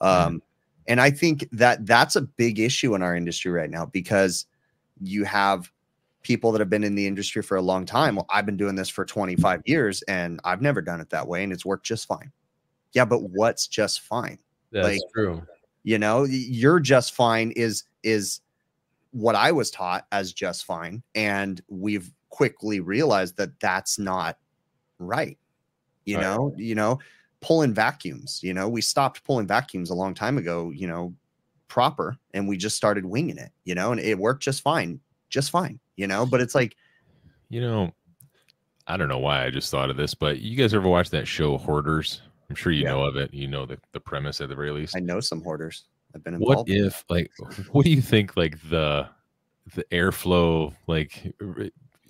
[0.01, 0.43] Um,
[0.87, 4.47] and I think that that's a big issue in our industry right now because
[5.01, 5.71] you have
[6.27, 8.17] people that have been in the industry for a long time.
[8.17, 9.71] Well, I've been doing this for 25 mm-hmm.
[9.71, 12.33] years and I've never done it that way and it's worked just fine.
[12.93, 14.39] Yeah, but what's just fine?
[14.73, 15.43] that's Like, true
[15.87, 18.41] you know you're just fine is is
[19.13, 24.37] what i was taught as just fine and we've quickly realized that that's not
[24.99, 25.39] right
[26.05, 26.23] you Right.
[26.23, 26.99] know you know
[27.41, 31.15] pulling vacuums you know we stopped pulling vacuums a long time ago you know
[31.69, 35.51] proper and we just started winging it you know and it worked just fine just
[35.51, 36.77] fine you know but it's like
[37.49, 37.93] You know,
[38.87, 41.27] I don't know why I just thought of this, but you guys ever watch that
[41.27, 42.23] show Hoarders?
[42.51, 42.91] I'm sure you Yeah.
[42.93, 43.33] know of it.
[43.35, 44.97] You know the, the premise at the very least.
[44.97, 47.31] i know some hoarders i've been What involved with if like
[47.73, 49.09] what do you think like the
[49.75, 51.35] the airflow like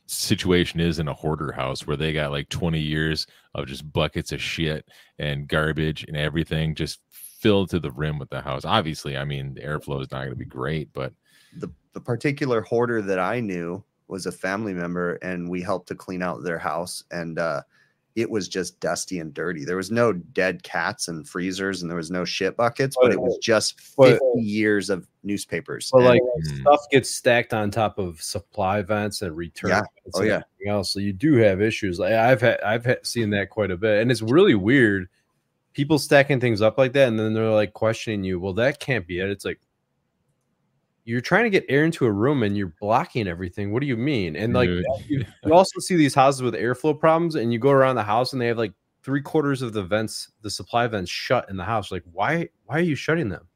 [0.06, 4.30] situation is in a hoarder house where they got like 20 years of just buckets
[4.32, 4.86] of shit
[5.18, 8.64] and garbage and everything just filled to the rim with the house.
[8.64, 11.12] Obviously, I mean the airflow is not going to be great, but
[11.58, 15.94] the, the particular hoarder that I knew was a family member, and we helped to
[15.94, 17.62] clean out their house, and uh,
[18.16, 19.64] it was just dusty and dirty.
[19.64, 23.18] There was no dead cats and freezers, and there was no shit buckets, but it
[23.20, 25.88] was just But- fifty years of newspapers.
[25.90, 26.60] But And- like Hmm.
[26.60, 29.78] stuff gets stacked on top of supply vents and return Yeah.
[30.04, 30.70] events Oh, and yeah.
[30.72, 30.90] else.
[30.92, 31.98] So you do have issues.
[31.98, 35.08] Like I've had I've had, seen that quite a bit, and it's really weird.
[35.72, 38.38] People stacking things up like that, and then they're like questioning you.
[38.38, 39.30] Well, that can't be it.
[39.30, 39.60] It's like
[41.06, 43.72] you're trying to get air into a room and you're blocking everything.
[43.72, 44.34] What do you mean?
[44.34, 44.68] And like
[45.08, 48.32] you, you also see these houses with airflow problems, and you go around the house
[48.32, 51.64] and they have like three quarters of the vents, the supply vents shut in the
[51.64, 51.90] house.
[51.90, 52.48] Like why?
[52.64, 53.46] Why are you shutting them?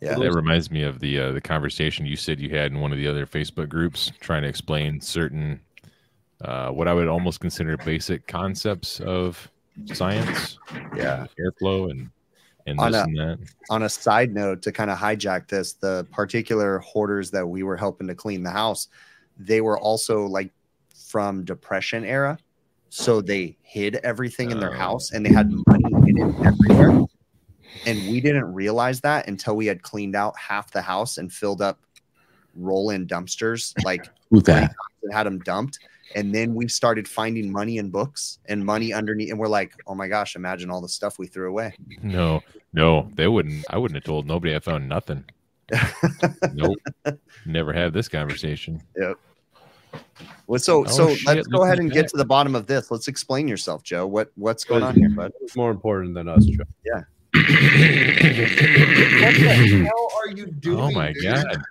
[0.00, 2.92] yeah, That reminds me of the uh, the conversation you said you had in one
[2.92, 5.60] of the other Facebook groups, trying to explain certain
[6.42, 9.50] uh, what I would almost consider basic concepts of
[9.86, 10.58] science,
[10.94, 11.26] yeah.
[11.40, 12.10] airflow, and
[12.68, 16.78] and On a- and on a side note to kind of hijack this the particular
[16.80, 18.88] hoarders that we were helping to clean the house
[19.38, 20.50] they were also like
[20.94, 22.38] from depression era
[22.90, 24.78] so they hid everything in their Oh.
[24.78, 27.06] house and they had money hidden everywhere
[27.86, 31.62] and we didn't realize that until we had cleaned out half the house and filled
[31.62, 31.78] up
[32.56, 34.74] roll-in dumpsters like Who that?
[35.02, 35.78] and had them dumped
[36.14, 39.94] and then we started finding money in books and money underneath and we're like oh
[39.94, 42.42] my gosh imagine all the stuff we threw away No,
[42.72, 43.64] no, they wouldn't.
[43.70, 45.24] I wouldn't have told nobody I found nothing.
[46.54, 46.78] Nope,
[47.46, 48.82] never had this conversation.
[48.96, 49.18] Yep
[50.46, 52.66] well, so Oh, so shit, let's go ahead who's and get to the bottom of
[52.66, 52.90] this.
[52.90, 54.06] Let's explain yourself, Joe.
[54.06, 55.32] What what's going on here, bud?
[55.42, 56.64] It's more important than us, Joe.
[56.94, 57.04] hell
[60.16, 60.78] are you oh doing?
[60.78, 61.24] Oh my dude?
[61.24, 61.62] god!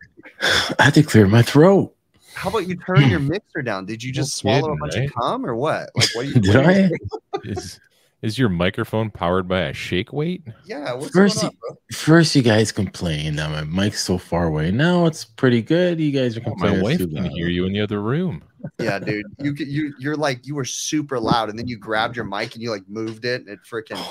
[0.79, 1.95] I had to clear my throat.
[2.37, 3.85] How about you turn your mixer down?
[3.85, 5.07] Did you just No swallow a bunch right?
[5.07, 5.89] of cum or what?
[5.95, 6.97] Like what are you Did what are you-
[7.33, 7.39] I?
[7.45, 7.79] Is
[8.23, 10.41] is your microphone powered by a shake weight?
[10.65, 11.77] Yeah, what's First going on, bro?
[11.93, 14.71] First, you guys complain that my mic's so far away.
[14.71, 15.99] Now it's pretty good.
[15.99, 16.81] You guys are Oh, my complaining.
[16.83, 17.31] wife it's can loud.
[17.33, 18.41] hear you in the other room.
[18.79, 19.25] Yeah, dude.
[19.39, 22.61] You you you're like you were super loud and then you grabbed your mic and
[22.63, 24.03] you like moved it and it freaking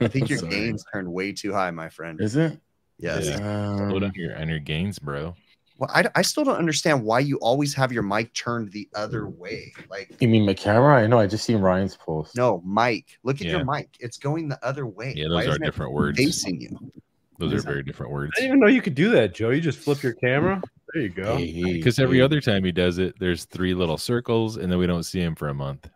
[0.00, 2.20] I think your gains turned way too high, my friend.
[2.20, 2.58] Is it?
[2.98, 3.26] Yes.
[3.28, 3.68] Yeah.
[3.70, 5.34] Um, Slow down your on your gains, bro.
[5.82, 9.22] Well, I, I still don't understand why you always have your mic turned the other
[9.22, 9.36] mm.
[9.36, 9.72] way.
[9.90, 11.02] Like you mean my camera?
[11.02, 11.18] I know.
[11.18, 12.36] I just seen Ryan's post.
[12.36, 13.18] No, Mike.
[13.24, 13.56] Look at Yeah.
[13.56, 13.88] your mic.
[13.98, 15.12] It's going the other way.
[15.16, 16.16] Yeah, Why those are different words.
[16.16, 16.92] Facing you.
[17.40, 18.30] Those are very different words.
[18.36, 19.50] I didn't even know you could do that, Joe.
[19.50, 20.58] You just flip your camera.
[20.58, 20.62] Mm.
[20.94, 21.36] There you go.
[21.36, 22.22] Hey, hey, Because every hey.
[22.22, 25.34] other time he does it, there's three little circles, and then we don't see him
[25.34, 25.90] for a month.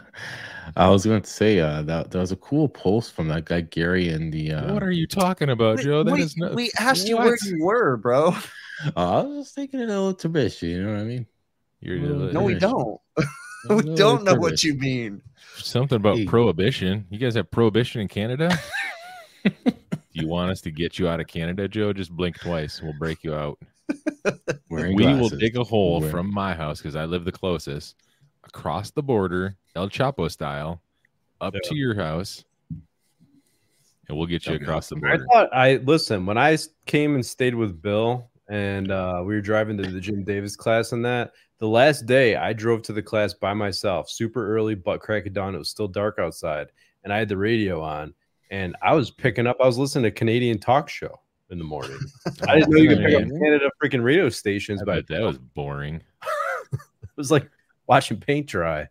[0.75, 3.61] I was going to say uh, that that was a cool post from that guy
[3.61, 4.53] Gary in the.
[4.53, 6.03] Uh, what are you talking about, Wait, Joe?
[6.03, 6.55] That wait, is not.
[6.55, 8.27] we asked you where you were, bro.
[8.95, 10.69] uh, I was just taking it a little Mitsubishi.
[10.69, 11.25] You know what I mean?
[11.81, 12.99] You're No, No, we don't.
[13.69, 14.39] A We don't know Mitsubishi.
[14.39, 15.21] what you mean.
[15.57, 16.25] Something about Hey.
[16.25, 17.05] prohibition.
[17.09, 18.57] You guys have prohibition in Canada?
[19.43, 21.93] Do you want us to get you out of Canada, Joe?
[21.93, 22.81] Just blink twice.
[22.81, 23.59] We'll break you out.
[24.69, 27.95] Wearing we will dig a hole Where- from my house because I live the closest
[28.43, 30.81] across the border, El Chapo style,
[31.39, 34.63] up to your house, and we'll get you Okay.
[34.63, 35.25] across the border.
[35.29, 39.41] I thought I listen when I came and stayed with Bill and uh, we were
[39.41, 43.01] driving to the Jim Davis class and that the last day I drove to the
[43.01, 45.55] class by myself, super early, butt crack of dawn.
[45.55, 46.67] It was still dark outside,
[47.03, 48.13] and I had the radio on,
[48.49, 49.57] and I was picking up.
[49.61, 51.19] I was listening to Canadian talk show
[51.51, 51.99] in the morning.
[52.47, 56.01] I didn't know you could pick up Canada freaking radio stations, but that was boring.
[56.73, 57.47] it was like
[57.87, 58.87] watching paint dry.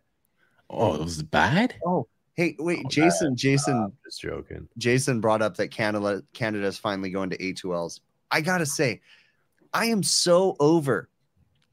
[0.69, 1.75] Oh, it was bad.
[1.85, 4.67] Oh, hey, wait, Oh, Jason, Jason, I'm just joking.
[4.77, 7.99] Jason brought up that Canada Canada is finally going to A2Ls.
[8.31, 9.01] I gotta say,
[9.73, 11.09] I am so over.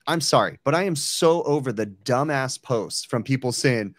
[0.06, 3.94] I'm sorry, but I am so over the dumbass posts from people saying,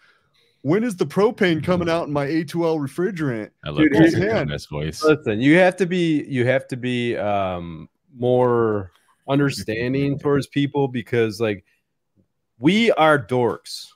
[0.62, 5.02] "When is the propane coming out in my A2L refrigerant?" I love Dude, Jason's voice.
[5.02, 8.90] Listen, you have to be you have to be um more
[9.28, 11.64] understanding towards people because like
[12.60, 13.86] we are dorks.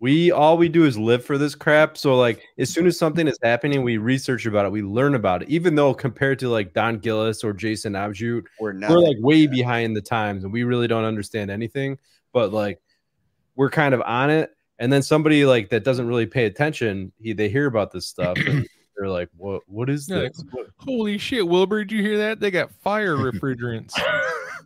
[0.00, 1.96] We all we do is live for this crap.
[1.96, 5.42] So like as soon as something is happening, we research about it, we learn about
[5.42, 5.48] it.
[5.48, 8.90] Even though compared to like Don Gillis or Jason Abjute, We're not.
[8.90, 11.98] we're like way behind the times and we really don't understand anything.
[12.32, 12.80] But like
[13.56, 14.50] we're kind of on it.
[14.78, 18.38] And then somebody like that doesn't really pay attention, he they hear about this stuff
[18.38, 18.64] and
[18.96, 20.44] they're like, What what is Yeah, this?
[20.52, 21.84] What- Holy shit, Wilbur!
[21.84, 22.38] Did you hear that?
[22.38, 23.92] They got fire refrigerants.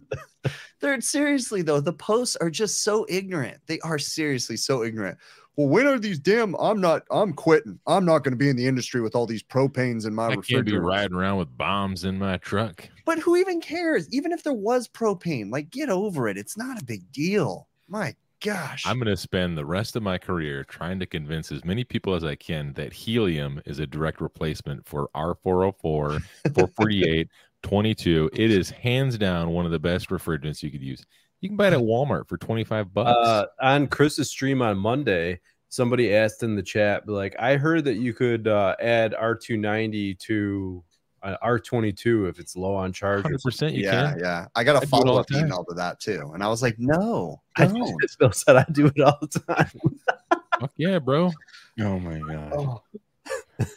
[0.83, 3.59] They're seriously though, the posts are just so ignorant.
[3.67, 5.17] They are seriously so ignorant.
[5.57, 6.55] Well, when are these damn?
[6.57, 7.05] I'm not.
[7.11, 7.79] I'm quitting.
[7.87, 10.37] I'm not going to be in the industry with all these propanes in my I
[10.37, 12.89] can't be riding around with bombs in my truck.
[13.05, 14.13] But who even cares?
[14.13, 16.37] Even if there was propane, like get over it.
[16.37, 17.69] It's not a big deal.
[17.87, 18.85] My gosh.
[18.87, 22.15] I'm going to spend the rest of my career trying to convince as many people
[22.15, 26.23] as I can that helium is a direct replacement for R404,
[26.55, 27.29] 448,
[27.63, 28.31] 22.
[28.33, 31.05] It is hands down one of the best refrigerants you could use.
[31.41, 33.29] You can buy it at Walmart for 25 bucks.
[33.29, 37.95] Uh, on Chris's stream on Monday, somebody asked in the chat, like, I heard that
[37.95, 40.85] you could uh, add R290 to
[41.23, 43.25] uh, R22 if it's low on charge.
[43.25, 44.19] 100% you yeah, can.
[44.21, 44.47] yeah.
[44.55, 46.49] I got a I do it all follow up email to that too, and I
[46.49, 47.95] was like, no, I don't.
[48.19, 49.71] Bill said I do it all the time.
[50.61, 51.33] Fuck yeah, bro.
[51.81, 52.81] Oh my god.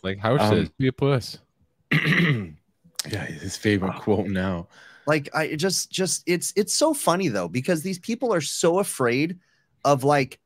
[0.04, 1.40] Like Howard Um, says, be a puss.
[3.12, 4.68] yeah, his favorite quote now.
[5.08, 9.38] like i just just it's it's so funny though because these people are so afraid
[9.84, 10.40] of like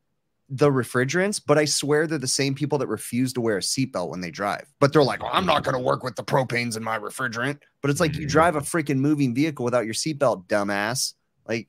[0.50, 4.10] the refrigerants but i swear they're the same people that refuse to wear a seatbelt
[4.10, 6.76] when they drive but they're like well, i'm not going to work with the propanes
[6.76, 8.30] in my refrigerant but it's like you Mhm.
[8.32, 11.14] drive a freaking moving vehicle without your seatbelt dumbass
[11.48, 11.68] like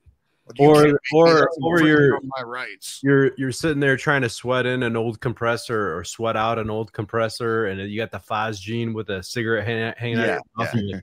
[0.59, 4.23] Or- can't make me or- have or you're- my rights You're you're sitting there trying
[4.23, 8.11] to sweat in an old compressor or sweat out an old compressor, and you got
[8.11, 10.27] the Phosgene with a cigarette hang, hanging out.
[10.27, 11.03] Yeah, your mouth,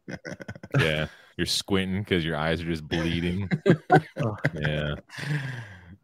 [0.77, 1.07] you're Yeah.
[1.37, 3.47] You're squinting because your eyes are just bleeding.
[4.17, 4.35] Oh.
[4.59, 4.95] yeah.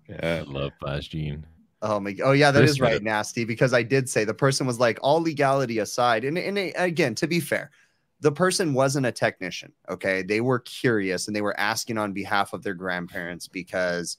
[0.07, 0.39] Yeah.
[0.39, 1.43] I love Phosgene.
[1.81, 2.15] Oh my!
[2.23, 3.43] Oh yeah, that Chris is right, nasty.
[3.43, 7.27] Because I did say the person was like, all legality aside, and and again, to
[7.27, 7.71] be fair,
[8.23, 9.73] the person wasn't a technician.
[9.89, 14.17] Okay, they were curious and they were asking on behalf of their grandparents because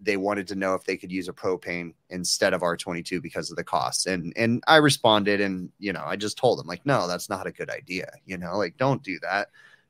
[0.00, 3.56] they wanted to know if they could use a propane instead of R22 because of
[3.58, 4.06] the costs.
[4.06, 7.46] And and I responded, and you know, I just told them like, no, that's not
[7.46, 8.10] a good idea.
[8.24, 9.48] You know, like don't do that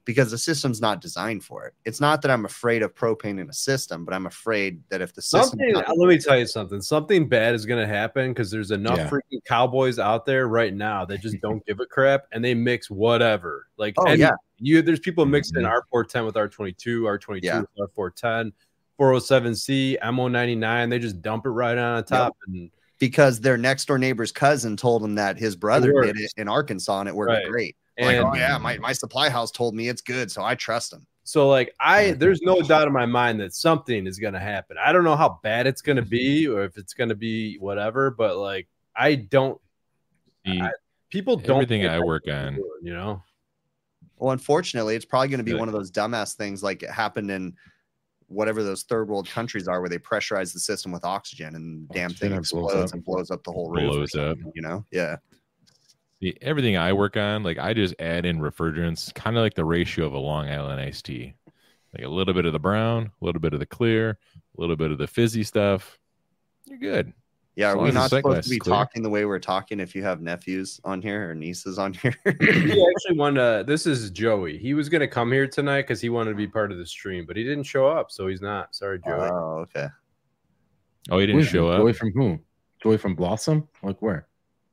[0.08, 1.74] because the system's not designed for it.
[1.84, 5.12] It's not that I'm afraid of propane in a system, but I'm afraid that if
[5.12, 5.74] the system Something.
[5.98, 6.80] Let me tell you something.
[6.80, 9.10] Something bad is going to happen because there's enough Yeah.
[9.10, 12.88] freaking cowboys out there right now that just don't give a crap and they mix
[12.90, 13.66] whatever.
[13.76, 14.30] Like, Oh, and yeah.
[14.56, 15.70] you there's people mixing Mhm.
[15.92, 17.60] R410 with R22, R22 Yeah.
[17.60, 18.52] with R410,
[18.98, 20.88] 407C, MO99.
[20.88, 25.04] They just dump it right on top and because their next door neighbor's cousin told
[25.04, 27.46] him that his brother did it in Arkansas and it worked Right.
[27.46, 27.76] great.
[27.98, 30.90] And like, oh yeah, my, my supply house told me it's good, so I trust
[30.90, 31.06] them.
[31.24, 34.78] So like I there's no doubt in my mind that something is gonna happen.
[34.82, 38.38] I don't know how bad it's gonna be or if it's gonna be whatever, but
[38.38, 39.60] like I don't
[40.46, 40.62] See,
[41.10, 43.22] people don't everything I work on, it, you know.
[44.18, 45.60] Well, unfortunately, it's probably going to be Good.
[45.60, 47.54] one of those dumbass things like it happened in
[48.26, 51.94] whatever those third world countries are where they pressurize the system with oxygen and the
[51.94, 53.92] damn thing Oxygen blows explodes and blows up the whole roof.
[53.92, 54.36] Blows up.
[54.54, 54.84] You know?
[54.90, 55.16] Yeah.
[56.20, 59.64] See, everything I work on, like I just add in refrigerants, kind of like the
[59.64, 61.34] ratio of a Long Island iced tea.
[61.96, 64.10] Like a little bit of the brown, a little bit of the clear,
[64.56, 65.98] a little bit of the fizzy stuff.
[66.66, 67.12] You're good.
[67.56, 67.70] Yeah.
[67.70, 68.74] As Are we not supposed to be clear.
[68.76, 72.14] talking the way we're talking if you have nephews on here or nieces on here?
[72.24, 74.58] He actually wanted to, this is Joey.
[74.58, 77.24] He was gonna come here tonight because he wanted to be part of the stream,
[77.26, 78.74] but he didn't show up, so he's not.
[78.74, 79.30] Sorry, Joey.
[79.32, 79.88] oh, okay.
[81.10, 81.96] Oh, he didn't Who's show Joy up.
[81.96, 82.38] from who?
[82.82, 83.66] Joy from Blossom?
[83.82, 84.28] Like where?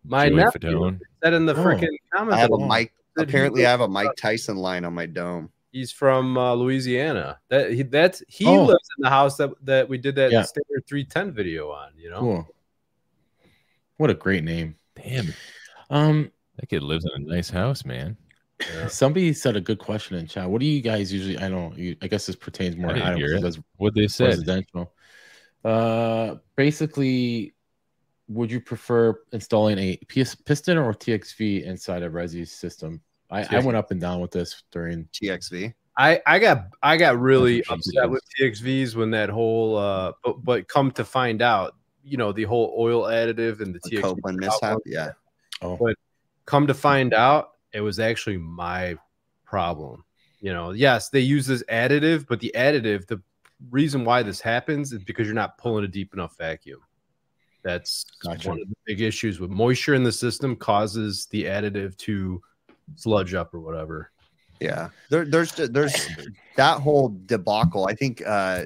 [0.07, 0.99] My Joey nephew Fatone.
[1.23, 1.63] said in the Oh.
[1.63, 2.35] freaking comments.
[2.37, 2.93] I have a Mike.
[3.17, 5.49] Apparently, I have a Mike Tyson line on my dome.
[5.71, 7.39] He's from uh, Louisiana.
[7.49, 8.65] That he that's he Oh.
[8.65, 10.43] lives in the house that that we did that Yeah.
[10.43, 12.19] standard 310 video on, you know.
[12.19, 12.47] Cool.
[13.97, 14.75] What a great name.
[14.95, 15.33] Damn,
[15.89, 18.17] Um, that kid lives in a nice house, man.
[18.73, 18.87] Yeah.
[18.87, 20.49] somebody said a good question in chat.
[20.49, 21.37] What do you guys usually?
[21.37, 21.77] I don't.
[21.77, 22.91] You, I guess this pertains more.
[22.91, 23.57] I to didn't hear it.
[23.77, 24.27] What they said.
[24.29, 24.93] residential.
[25.63, 27.54] Uh, basically,
[28.27, 33.01] would you prefer installing a PS, piston or TXV inside a Resi system?
[33.31, 35.07] I, I went up and down with this during.
[35.13, 35.73] TXV.
[35.97, 39.77] I I got I got really That's what she upset with TXVs when that whole
[39.77, 43.79] uh but but come to find out, you know, the whole oil additive and the,
[43.83, 44.79] The TXV Copeland mishap.
[44.85, 45.11] Yeah.
[45.61, 45.95] Oh, But-
[46.45, 48.97] come to find out it was actually my
[49.45, 50.03] problem.
[50.41, 53.21] You know, yes, they use this additive, but the additive, the
[53.71, 56.81] reason why this happens is because you're not pulling a deep enough vacuum.
[57.65, 58.49] That's Gotcha.
[58.49, 62.39] one of the big issues with moisture in the system causes the additive to
[62.93, 64.11] sludge up or whatever.
[64.59, 66.07] Yeah, there, there's there's
[66.57, 67.87] that whole debacle.
[67.87, 68.65] I think uh,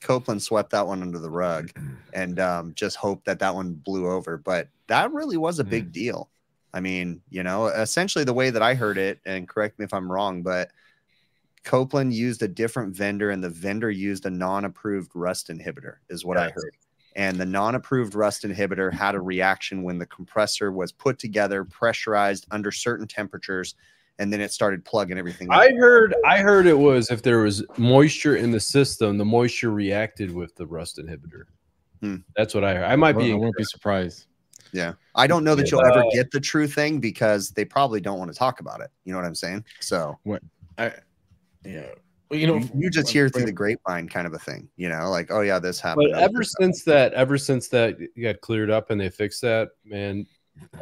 [0.00, 1.70] Copeland swept that one under the rug
[2.14, 4.38] and um, just hoped that that one blew over.
[4.38, 6.30] But that really was a big deal.
[6.72, 9.92] I mean, you know, essentially the way that I heard it, and correct me if
[9.92, 10.70] I'm wrong, but
[11.64, 16.36] Copeland used a different vendor, and the vendor used a non-approved rust inhibitor, is what
[16.36, 16.76] I heard.
[17.18, 22.46] And the non-approved rust inhibitor had a reaction when the compressor was put together, pressurized
[22.52, 23.74] under certain temperatures,
[24.20, 25.48] and then it started plugging everything.
[25.50, 25.72] I up.
[25.78, 30.32] heard I heard it was if there was moisture in the system, the moisture reacted
[30.32, 31.46] with the rust inhibitor.
[32.00, 32.18] Hmm.
[32.36, 32.84] That's what I heard.
[32.84, 34.26] I might I be wouldn't be surprised.
[34.72, 34.92] Yeah.
[35.16, 38.20] I don't know that you'll ever Uh, get the true thing because they probably don't
[38.20, 38.90] want to talk about it.
[39.04, 39.64] You know what I'm saying?
[39.80, 40.40] So what?
[40.76, 40.92] I,
[41.64, 41.88] yeah.
[42.30, 44.88] Well, you know, you, you just hear through the grapevine kind of a thing, you
[44.88, 46.10] know, like, oh yeah, this happened.
[46.12, 50.26] But ever since that, ever since that got cleared up and they fixed that, man,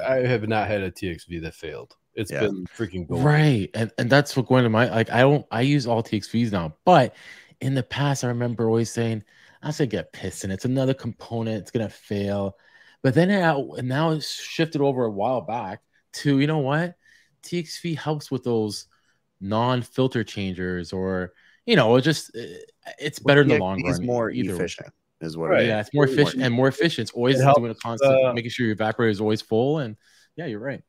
[0.04, 1.94] I have not had a TXV that failed.
[2.14, 2.40] It's Yeah.
[2.40, 3.24] been freaking gold.
[3.24, 3.70] Right.
[3.74, 6.74] And and that's what going to my like I don't I use all TXVs now,
[6.84, 7.14] but
[7.60, 9.22] in the past I remember always saying,
[9.62, 12.56] I should get pissed and It's another component, it's gonna fail.
[13.02, 15.82] But then now now it's shifted over a while back
[16.14, 16.96] to you know what?
[17.42, 18.86] TXV helps with those
[19.40, 21.32] non-filter changers or
[21.66, 22.42] you know, it just uh,
[22.98, 23.90] it's better in the long run.
[23.90, 24.06] It's run.
[24.06, 24.56] more either way.
[24.56, 24.88] efficient,
[25.20, 25.62] is what Right.
[25.62, 25.68] it is.
[25.68, 27.08] Yeah, it's more efficient and more efficient.
[27.08, 29.78] It's always It helps, doing a constant, uh, making sure your evaporator is always full.
[29.78, 29.96] And
[30.36, 30.82] yeah, you're right.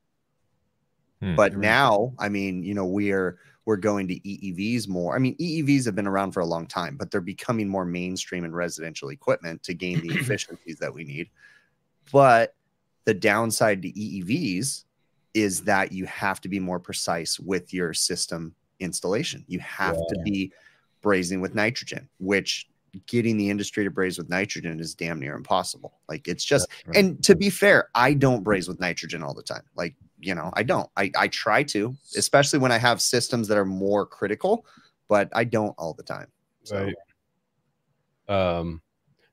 [1.20, 1.58] But You're right.
[1.58, 5.16] now, I mean, you know, we're we're going to EEVs more.
[5.16, 8.46] I mean, EEVs have been around for a long time, but they're becoming more mainstream
[8.46, 11.30] in residential equipment to gain the efficiencies that we need.
[12.14, 12.56] But
[13.06, 14.84] the downside to EEVs
[15.34, 19.44] is that you have to be more precise with your system installation.
[19.48, 20.52] You have to be
[21.02, 22.68] brazing with nitrogen, which
[23.06, 26.00] getting the industry to braze with nitrogen is damn near impossible.
[26.10, 26.98] Like it's just Right.
[26.98, 29.64] and to be fair, I don't braze with nitrogen all the time.
[29.76, 30.90] Like, you know, I don't.
[30.98, 34.66] I, I try to, especially when I have systems that are more critical,
[35.08, 36.28] but I don't all the time.
[36.64, 36.96] So Right.
[38.30, 38.82] Um,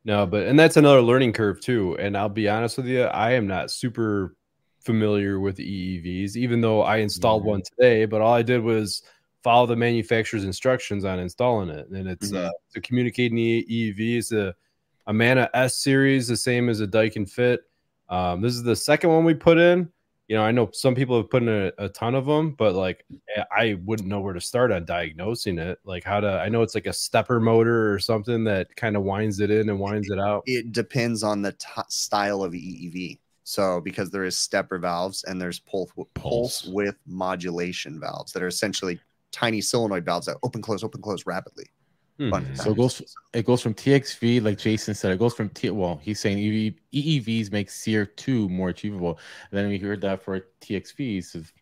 [0.05, 1.97] no, but and that's another learning curve too.
[1.99, 4.37] And I'll be honest with you, I am not super
[4.85, 7.51] familiar with EEVs, even though I installed Yeah.
[7.51, 8.05] one today.
[8.05, 9.03] But all I did was
[9.43, 12.45] follow the manufacturer's instructions on installing it, and it's Mhm.
[12.47, 14.55] uh, to communicating the EEV is a
[15.07, 17.61] Amana S series, the same as a Daikin Fit.
[18.09, 19.91] Um, this is the second one we put in.
[20.29, 22.75] You know, I know some people have put in a, a ton of them, but
[22.75, 23.05] like
[23.37, 25.79] I- I wouldn't know where to start on diagnosing it.
[25.85, 29.03] Like how to, I know it's like a stepper motor or something that kind of
[29.03, 30.43] winds it in and winds it out.
[30.47, 33.19] it depends on the t- style of EEV.
[33.45, 36.65] So because there is stepper valves and there's pulse, pulse Pulse.
[36.65, 38.99] with modulation valves that are essentially
[39.33, 41.67] tiny solenoid valves that open close open close rapidly.
[42.19, 42.33] Hmm.
[42.55, 45.69] So it goes it goes from TXV, like Jason said, it goes from T.
[45.71, 49.19] Well, he's saying EV, EEVs make SEER two more achievable.
[49.51, 51.53] And then we heard that for TXVs of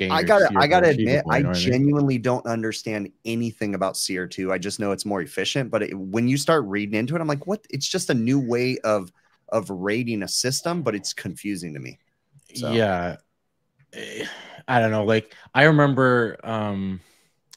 [0.00, 4.52] I gotta, SEER I gotta admit, I you know genuinely don't understand anything about SEER2.
[4.52, 5.70] I just know it's more efficient.
[5.70, 7.64] But it, when you start reading into it, I'm like, what?
[7.70, 9.10] It's just a new way of
[9.50, 11.98] of rating a system, but it's confusing to me.
[12.54, 13.16] So- Yeah.
[14.66, 15.04] I don't know.
[15.04, 17.00] Like I remember um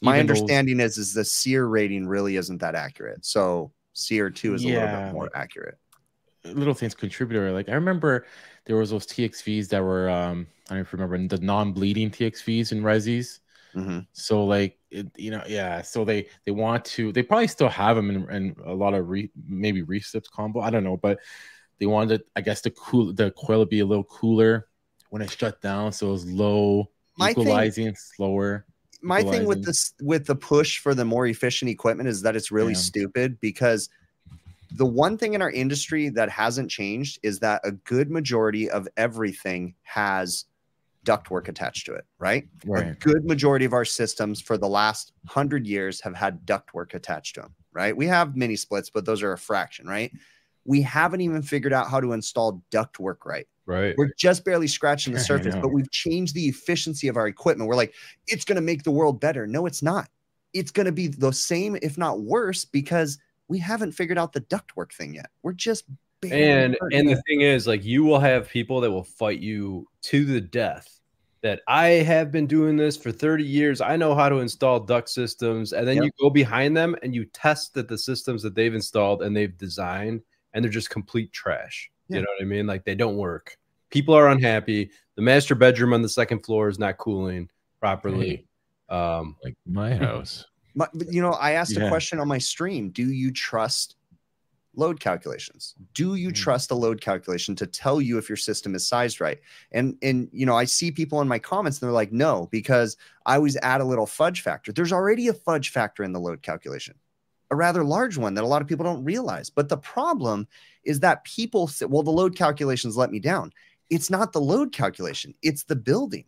[0.01, 3.25] My understanding is is the SEER rating really isn't that accurate.
[3.25, 5.77] So SEER2 is a little bit more accurate.
[6.45, 7.51] little things contributor.
[7.51, 8.25] Like I remember
[8.65, 13.39] there was those TXVs that were um I don't remember the non-bleeding TXVs in Resis.
[13.75, 14.05] Mhm.
[14.13, 15.81] So like it, you know, yeah.
[15.81, 17.11] So they they want to.
[17.11, 20.61] They probably still have them in, in a lot of re, maybe recips combo.
[20.61, 21.19] I don't know, but
[21.79, 24.67] they wanted, I guess, the cool the coil to be a little cooler
[25.09, 28.65] when it shut down, so it was low, My thing- equalizing, slower.
[29.01, 32.51] my thing with this with the push for the more efficient equipment is that it's
[32.51, 32.79] really Yeah.
[32.79, 33.89] stupid because
[34.71, 38.87] the one thing in our industry that hasn't changed is that a good majority of
[38.97, 40.45] everything has
[41.05, 42.49] ductwork attached to it, right?
[42.65, 42.99] A Right.
[42.99, 47.41] good majority of our systems for the last hundred years have had ductwork attached to
[47.41, 47.95] them, right?
[47.95, 50.11] We have mini splits, but those are a fraction, right?
[50.67, 53.47] We haven't even figured out how to install ductwork right.
[53.65, 53.95] Right.
[53.97, 57.67] We're just barely scratching the surface, but we've changed the efficiency of our equipment.
[57.67, 57.93] We're like,
[58.27, 59.47] it's going to make the world better.
[59.47, 60.09] No, it's not.
[60.53, 64.41] It's going to be the same, if not worse, because we haven't figured out the
[64.41, 65.29] ductwork thing yet.
[65.41, 65.85] We're just
[66.21, 69.85] barely and and the thing is like you will have people that will fight you
[70.01, 70.99] to the death
[71.41, 75.09] that i have been doing this for 30 years i know how to install duct
[75.09, 76.05] systems and then Yep.
[76.05, 79.57] you go behind them and you test that the systems that they've installed and they've
[79.57, 80.21] designed
[80.57, 82.15] and they're just complete trash Yeah.
[82.17, 83.55] you know what i mean like they don't work
[83.91, 87.47] people are unhappy the master bedroom on the second floor is not cooling
[87.79, 88.47] properly
[88.89, 90.45] um Like my house.
[90.73, 92.89] My- but, you know, I asked a question on my stream.
[92.89, 93.95] Do you trust
[94.75, 95.73] load calculations?
[95.93, 96.35] Do you Mm.
[96.35, 99.39] trust a load calculation to tell you if your system is sized right?
[99.71, 102.95] And and you know, I see people in my comments and they're like, no, because
[103.25, 104.71] I always add a little fudge factor.
[104.71, 106.95] There's already a fudge factor in the load calculation,
[107.51, 109.49] a rather large one that a lot of people don't realize.
[109.49, 110.47] But the problem
[110.83, 113.51] is that people say, well, the load calculations let me down.
[113.89, 116.25] It's not the load calculation, it's the building.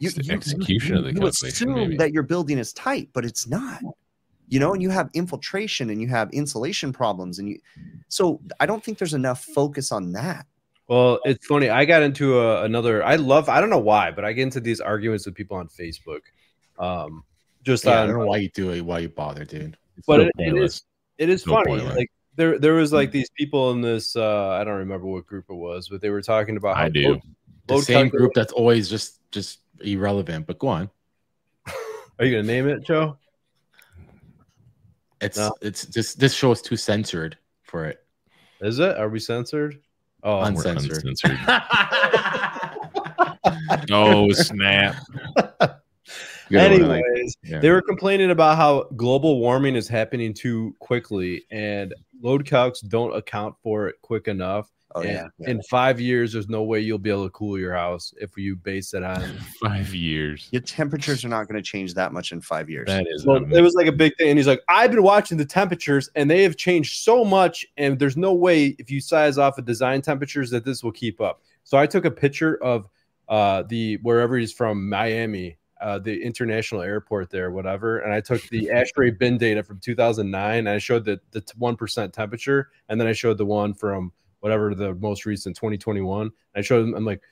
[0.00, 1.96] It's the execution of the you calculation, assume maybe.
[1.96, 3.82] that your building is tight, but it's not.
[4.48, 7.58] You know, and you have infiltration and you have insulation problems, and you.
[8.08, 10.46] So I don't think there's enough focus on that.
[10.86, 11.68] Well, it's funny.
[11.68, 13.04] I got into a, another.
[13.04, 13.48] I love.
[13.50, 16.20] I don't know why, but I get into these arguments with people on Facebook.
[16.78, 17.24] Um,
[17.62, 19.76] just Yeah, I don't know why you do it, why you bother, dude.
[19.98, 20.74] It's but so it, it pointless.
[20.76, 20.82] is.
[21.18, 21.66] It is funny.
[21.66, 21.96] pointless.
[21.96, 24.16] Like there, there was like these people in this.
[24.16, 26.76] Uh, I don't remember what group it was, but they were talking about.
[26.76, 27.00] I how do.
[27.08, 27.22] load-
[27.66, 30.46] The load same group that's always just just irrelevant.
[30.46, 30.90] But go on.
[32.18, 33.18] Are you gonna name it, Joe?
[35.20, 35.52] It's No.
[35.60, 37.98] it's just this show is too censored for it.
[38.60, 38.96] Is it?
[38.96, 39.80] Are we censored?
[40.22, 41.04] Oh, Un- We're uncensored.
[41.04, 41.38] uncensored.
[43.90, 44.96] oh snap!
[46.48, 47.58] You gotta wanna, Anyways, like, yeah.
[47.60, 53.14] they were complaining about how global warming is happening too quickly, and load calcs don't
[53.14, 54.70] account for it quick enough.
[54.94, 55.28] Oh yeah.
[55.38, 55.50] yeah.
[55.50, 58.56] In five years, there's no way you'll be able to cool your house if you
[58.56, 59.22] base it on.
[59.62, 60.48] five years.
[60.50, 62.86] Your temperatures are not going to change that much in five years.
[62.86, 65.36] That is Well, it was like a big thing, and he's like, "I've been watching
[65.36, 69.36] the temperatures, and they have changed so much, and there's no way if you size
[69.36, 72.88] off of design temperatures that this will keep up." So I took a picture of
[73.28, 78.42] uh, the wherever he's from, Miami, uh, the international airport there, whatever, and I took
[78.48, 83.00] the ASHRAE bin data from 2009, and I showed the the one percent temperature, and
[83.00, 86.30] then I showed the one from whatever the most recent 2021.
[86.54, 87.22] I showed them, I'm like,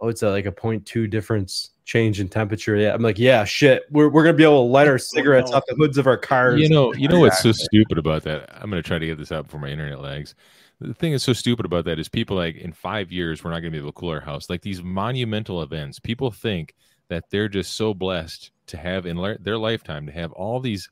[0.00, 2.76] oh, it's a, like a 0.2 difference change in temperature.
[2.76, 5.64] Yeah, I'm like, yeah, shit, we're, we're gonna be able to light our cigarettes off
[5.68, 6.60] the hoods of our cars.
[6.60, 8.50] You know, you know what's so stupid about that?
[8.54, 10.34] I'm gonna try to get this out before my internet lags.
[10.80, 13.60] The thing that's so stupid about that is people like in five years we're not
[13.60, 14.50] gonna be able to cool our house.
[14.50, 16.74] Like these monumental events, people think
[17.08, 20.88] that they're just so blessed to have in le- their lifetime to have all these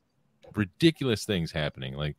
[0.55, 1.95] ridiculous things happening.
[1.95, 2.17] Like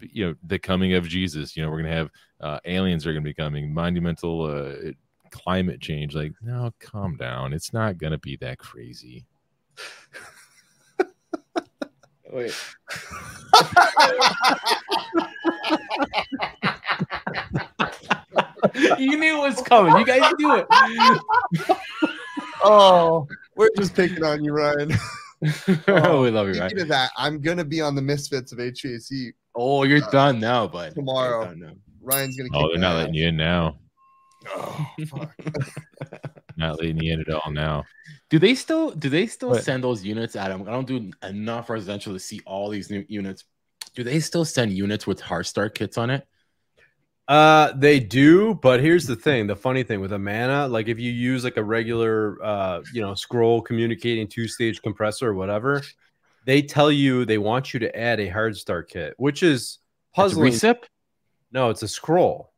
[0.00, 1.56] you know, the coming of Jesus.
[1.56, 4.90] You know, we're gonna have uh, aliens are gonna be coming, monumental uh,
[5.30, 6.14] climate change.
[6.14, 7.52] Like, no, calm down.
[7.52, 9.24] It's not gonna be that crazy.
[12.32, 12.54] Wait.
[18.98, 19.96] you knew it was coming.
[19.96, 20.66] You guys knew it.
[22.64, 24.92] oh, we're just picking on you, Ryan.
[25.88, 26.82] oh, we love you, Speaking right?
[26.82, 29.32] of that, I'm gonna be on the Misfits of HVAC.
[29.54, 30.94] Oh, you're uh, done now, bud.
[30.94, 31.44] Tomorrow.
[31.44, 31.72] Done now.
[32.02, 32.48] Ryan's gonna.
[32.50, 33.16] Keep Oh, kick they're not letting ass.
[33.16, 33.78] you in now.
[34.48, 35.34] Oh, fuck.
[36.56, 37.82] Not letting you in at all now.
[38.30, 39.64] Do they still do they still What?
[39.64, 40.62] send those units, Adam?
[40.68, 43.44] I don't do enough residential to see all these new units.
[43.96, 46.26] Do they still send units with hard start kits on it?
[47.26, 51.10] Uh, they do, but here's the thing: the funny thing with Amana, like if you
[51.10, 55.82] use like a regular, uh, you know, scroll communicating two stage compressor or whatever,
[56.44, 59.78] they tell you they want you to add a hard start kit, which is
[60.12, 60.52] a puzzling.
[60.52, 60.84] recip?
[61.50, 62.52] No, it's a scroll,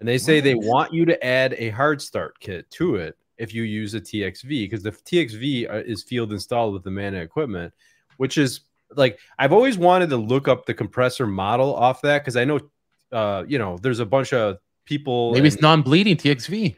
[0.00, 3.52] and they say they want you to add a hard start kit to it if
[3.52, 7.74] you use a TXV because the TXV uh, is field installed with the Amana equipment,
[8.16, 8.60] which is
[8.94, 12.60] like I've always wanted to look up the compressor model off that because I know,
[13.12, 15.32] uh, you know, there's a bunch of people.
[15.32, 16.76] Maybe it's non-bleeding TXV,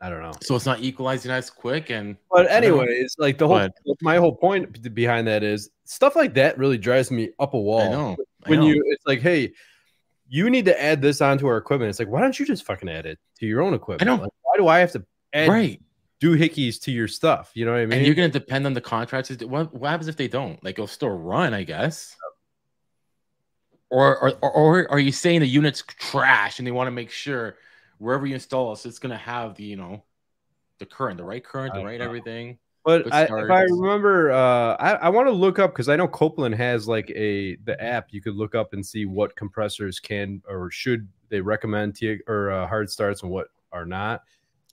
[0.00, 0.32] I don't know.
[0.42, 1.90] so it's not equalizing as quick.
[1.90, 3.72] And But I don't anyways, like the whole But-
[4.02, 7.80] my whole point behind that is stuff like that really drives me up a wall.
[7.82, 8.16] I know
[8.46, 8.66] I When know.
[8.66, 9.52] you it's like, hey,
[10.28, 11.90] you need to add this onto our equipment.
[11.90, 14.10] It's like, why don't you just fucking add it to your own equipment?
[14.10, 14.22] I know.
[14.22, 15.80] Like, why do I have to add right,
[16.20, 17.50] doohickeys to your stuff?
[17.54, 17.98] You know what I mean?
[17.98, 19.38] and you're gonna depend on the contractors.
[19.44, 20.62] What, what happens if they don't?
[20.64, 22.14] Like it'll still run, I guess.
[23.94, 27.12] Or, or, or, or are you saying the unit's trash and they want to make
[27.12, 27.56] sure
[27.98, 30.02] wherever you install us, it's gonna have the you know
[30.78, 32.04] the current, the right current, the right know.
[32.04, 32.58] everything.
[32.84, 36.08] But I, if I remember, uh, I, I want to look up because I know
[36.08, 40.42] Copeland has like a the app you could look up and see what compressors can
[40.48, 44.22] or should they recommend T or uh, hard starts and what are not.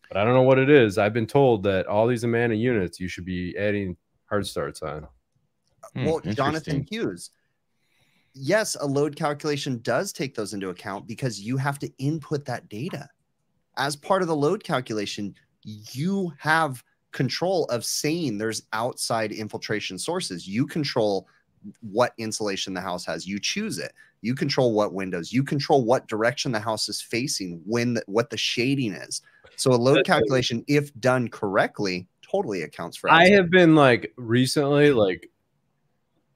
[0.08, 0.98] But I don't know what it is.
[0.98, 3.96] I've been told that all these Amana units you should be adding
[4.26, 5.08] hard starts on.
[5.94, 6.88] Hmm, well, Jonathan.
[6.90, 7.30] Hughes.
[8.34, 12.70] Yes, a load calculation does take those into account because you have to input that
[12.70, 13.10] data.
[13.78, 20.48] As part of the load calculation, you have control of saying there's outside infiltration sources.
[20.48, 21.28] You control
[21.82, 23.28] what insulation the house has.
[23.28, 23.92] You choose it.
[24.22, 25.34] You control what windows.
[25.34, 29.22] You control what direction the house is facing, when the, what the shading is.
[29.58, 33.12] So a load That's- calculation, if done correctly, totally accounts for.
[33.12, 35.30] I have been like recently, like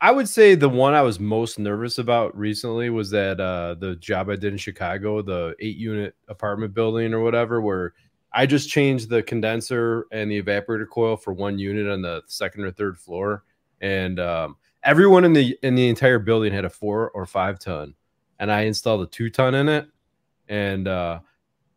[0.02, 3.96] I would say the one I was most nervous about recently was that uh the
[3.96, 7.94] job I did in Chicago, the eight unit apartment building or whatever, where
[8.34, 12.66] I just changed the condenser and the evaporator coil for one unit on the second
[12.66, 13.44] or third floor.
[13.82, 17.96] And um everyone in the in the entire building had a four or five ton.
[18.40, 19.88] And I installed a two ton in it.
[20.50, 21.20] And uh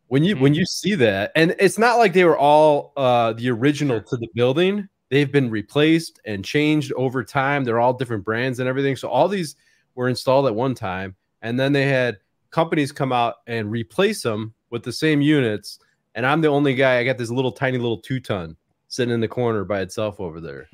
[0.07, 3.49] when you when you see that and it's not like they were all uh the
[3.49, 8.59] original to the building they've been replaced and changed over time they're all different brands
[8.59, 9.55] and everything so all these
[9.95, 12.17] were installed at one time and then they had
[12.51, 15.79] companies come out and replace them with the same units
[16.15, 18.55] and i'm the only guy i got this little tiny little two ton
[18.87, 20.69] sitting in the corner by itself over there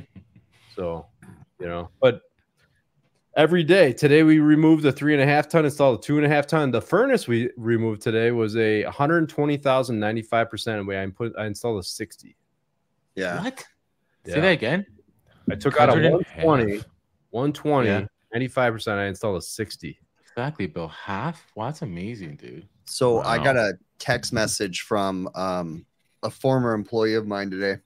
[0.75, 1.05] so
[1.59, 2.21] you know but
[3.36, 3.93] every day.
[3.93, 6.47] Today we removed the three and a half ton, installed a two and a half
[6.47, 6.71] ton.
[6.71, 10.81] The furnace we removed today was a 120,000, 95 percent.
[10.81, 12.36] Away I put I installed a 60.
[13.15, 13.43] yeah.
[13.43, 13.65] What?
[14.26, 14.34] Yeah.
[14.36, 14.86] Say that again.
[15.49, 16.84] I took out a 120, 120,
[17.32, 18.05] 120, Yeah.
[18.34, 18.99] 95 percent.
[18.99, 19.99] I installed a 60.
[20.21, 20.88] Exactly, Bill.
[20.88, 21.45] Half.
[21.55, 22.67] Wow, that's amazing, dude.
[22.86, 25.86] So I got a text message from um,
[26.23, 27.78] a former employee of mine today.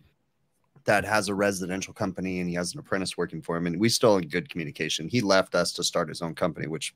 [0.86, 3.68] that has a residential company and he has an apprentice working for him.
[3.68, 5.08] And we still in good communication.
[5.08, 6.96] He left us to start his own company, which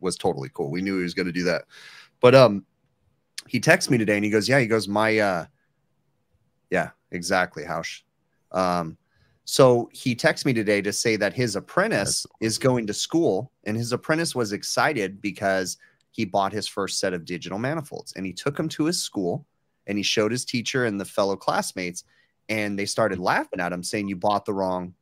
[0.00, 0.70] was totally cool.
[0.70, 1.64] We knew he was going to do that.
[2.20, 2.64] But um,
[3.48, 5.46] he texts me today and he goes, "Yeah." He goes, "My uh,
[6.70, 8.02] yeah, exactly, Hausch."
[8.52, 8.96] Um,
[9.44, 13.76] so he texted me today to say that his apprentice is going to school, and
[13.76, 15.78] his apprentice was excited because
[16.10, 19.46] he bought his first set of digital manifolds, and he took him to his school,
[19.86, 22.04] and he showed his teacher and the fellow classmates,
[22.48, 24.94] and they started laughing at him, saying, "You bought the wrong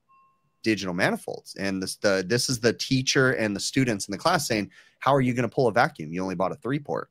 [0.62, 4.46] digital manifolds." And this the this is the teacher and the students in the class
[4.48, 4.70] saying,
[5.01, 6.12] "How are you going to pull a vacuum?
[6.12, 7.11] You only bought a three port."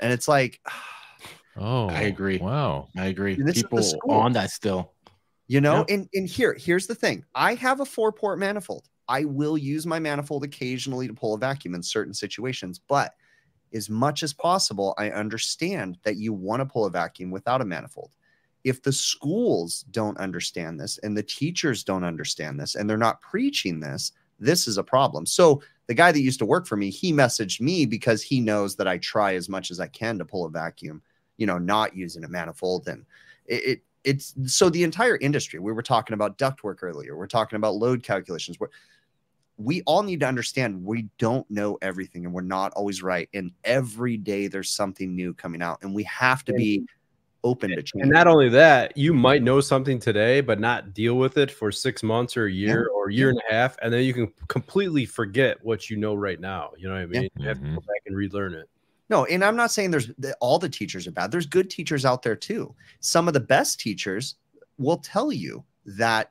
[0.00, 0.60] And it's like,
[1.56, 2.38] Oh, I agree.
[2.38, 2.88] Wow.
[2.96, 3.34] I agree.
[3.34, 4.91] And this is the People on that still.
[5.52, 5.90] You know, Yep.
[5.90, 7.26] and, and here, here's the thing.
[7.34, 8.88] I have a four port manifold.
[9.06, 13.12] I will use my manifold occasionally to pull a vacuum in certain situations, but
[13.74, 17.66] as much as possible, I understand that you want to pull a vacuum without a
[17.66, 18.12] manifold.
[18.64, 23.20] If the schools don't understand this and the teachers don't understand this and they're not
[23.20, 25.26] preaching this, this is a problem.
[25.26, 28.74] So the guy that used to work for me, he messaged me because he knows
[28.76, 31.02] that I try as much as I can to pull a vacuum,
[31.36, 32.88] you know, not using a manifold.
[32.88, 33.04] And
[33.44, 35.58] it, it it's so the entire industry.
[35.58, 37.16] We were talking about ductwork earlier.
[37.16, 38.58] We're talking about load calculations.
[38.58, 38.68] We're,
[39.56, 43.28] we all need to understand we don't know everything and we're not always right.
[43.34, 46.84] And every day there's something new coming out, and we have to be
[47.44, 48.02] open to change.
[48.02, 51.72] And not only that, you might know something today, but not deal with it for
[51.72, 54.32] six months or a year or a year and a half, and then you can
[54.48, 56.70] completely forget what you know right now.
[56.76, 57.28] You know what I mean?
[57.36, 57.76] You have to go mm-hmm.
[57.76, 58.68] back and relearn it.
[59.12, 60.10] No, and I'm not saying there's
[60.40, 61.30] all the teachers are bad.
[61.30, 62.74] There's good teachers out there too.
[63.00, 64.36] Some of the best teachers
[64.78, 66.30] will tell you that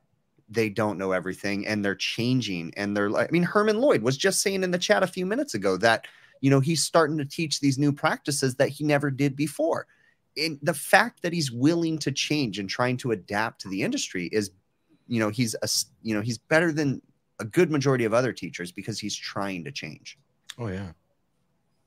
[0.49, 4.41] they don't know everything and they're changing and they're I mean Herman Lloyd was just
[4.41, 6.07] saying in the chat a few minutes ago that
[6.39, 9.85] you know he's starting to teach these new practices that he never did before.
[10.35, 14.27] And the fact that he's willing to change and trying to adapt to the industry
[14.31, 14.49] is
[15.07, 15.69] you know he's a
[16.01, 16.99] you know he's better than
[17.39, 20.17] a good majority of other teachers because he's trying to change.
[20.57, 20.93] Oh yeah.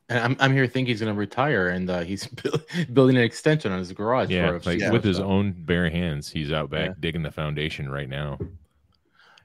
[0.08, 3.22] And I'm, I'm here thinking he's going to retire, and uh, he's build, building an
[3.22, 4.30] extension on his garage.
[4.30, 6.94] Yeah, for a like few with his own bare hands, he's out back Yeah.
[7.00, 8.38] digging the foundation right now.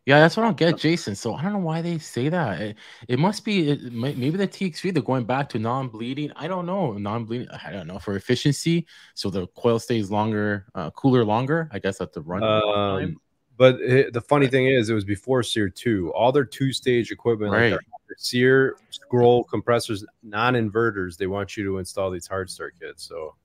[0.05, 1.14] Yeah, that's what I don't get, Jason.
[1.14, 2.60] So I don't know why they say that.
[2.60, 6.32] It, it must be it, maybe the TXV they're going back to non-bleeding.
[6.36, 7.47] I don't know, non-bleeding.
[7.64, 11.70] I don't know for efficiency, so the coil stays longer, uh, cooler longer.
[11.72, 13.18] I guess at the run time.
[13.60, 16.14] But it, the funny thing is, it was before SEER 2.
[16.14, 17.70] All their two stage equipment, like Right.
[17.72, 17.80] their
[18.18, 23.03] Sear scroll compressors, non inverters, they want you to install these hard start kits.
[23.03, 23.36] So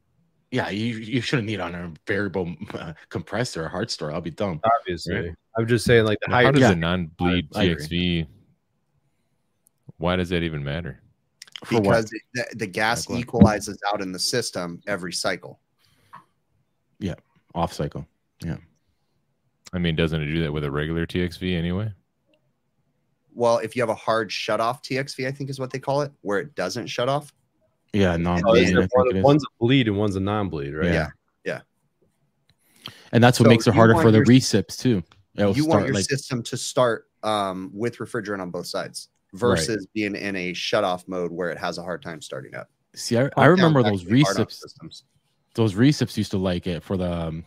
[0.52, 4.12] Yeah, you you shouldn't need on a variable uh, compressor or hard store.
[4.12, 4.60] I'll be dumb.
[4.80, 5.30] obviously, Right.
[5.58, 6.70] I'm just saying, like the Now, high How does yeah.
[6.70, 7.66] a non-bleed I- I.
[7.66, 8.26] TXV?
[9.98, 11.00] Why does that even matter?
[11.68, 15.58] Because the, the gas Like equalizes out in the system every cycle.
[17.00, 17.14] Yeah,
[17.54, 18.06] off cycle.
[19.74, 21.92] I mean, doesn't it do that with a regular TXV anyway?
[23.34, 26.02] Well, if you have a hard shut off TXV, I think is what they call
[26.02, 27.32] it, where it doesn't shut off.
[27.92, 28.68] Yeah, Oh, non-bleeding.
[28.70, 29.24] is I it think one- it is.
[29.24, 30.92] one's a bleed and one's a non bleed, right?
[30.92, 31.08] Yeah.
[31.44, 31.60] Yeah.
[33.12, 35.02] and that's what So makes it harder for the your- recips too.
[35.36, 39.86] It'll you want your like system to start um, with refrigerant on both sides versus
[39.94, 42.68] being in a shut off mode where it has a hard time starting up.
[42.94, 43.18] see.
[43.18, 44.52] I, I remember those actually hard on recips.
[44.52, 45.04] systems.
[45.56, 47.44] those recips used to like it for the um,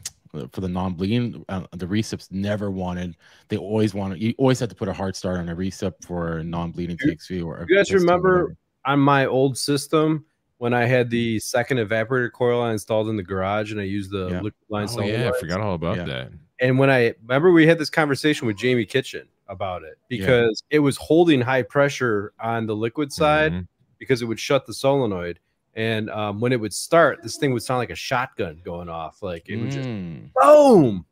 [0.51, 1.43] for the non-bleeding.
[1.49, 3.15] Uh, the recips never wanted.
[3.49, 4.21] They always wanted.
[4.21, 7.43] You always had to put a hard start on a recip for non-bleeding TXV.
[7.45, 10.25] Or you guys remember- On my old system,
[10.59, 14.11] when I had the second evaporator coil I installed in the garage and I used
[14.11, 14.41] the Yeah.
[14.41, 16.05] liquid line Oh yeah, I forgot all about Yeah.
[16.05, 16.31] that.
[16.59, 20.79] And when I remember we had this conversation with Jamie Kitchen about it because it
[20.79, 23.67] was holding high pressure on the liquid side Mhm.
[23.99, 25.39] because it would shut the solenoid.
[25.77, 29.21] And um, when it would start, this thing would sound like a shotgun going off.
[29.21, 31.05] Like it would just Mm, boom.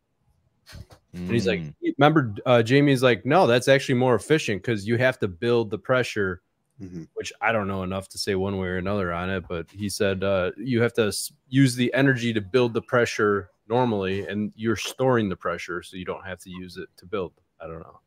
[1.14, 1.74] And he's like, mm.
[1.98, 5.78] remember, uh, Jamie's like, no, that's actually more efficient because you have to build the
[5.78, 6.42] pressure,
[6.82, 7.08] Mhm.
[7.14, 9.46] which I don't know enough to say one way or another on it.
[9.48, 11.14] But he said uh, you have to
[11.48, 16.06] use the energy to build the pressure normally, and you're storing the pressure so you
[16.06, 17.34] don't have to use it to build.
[17.62, 18.00] I don't know.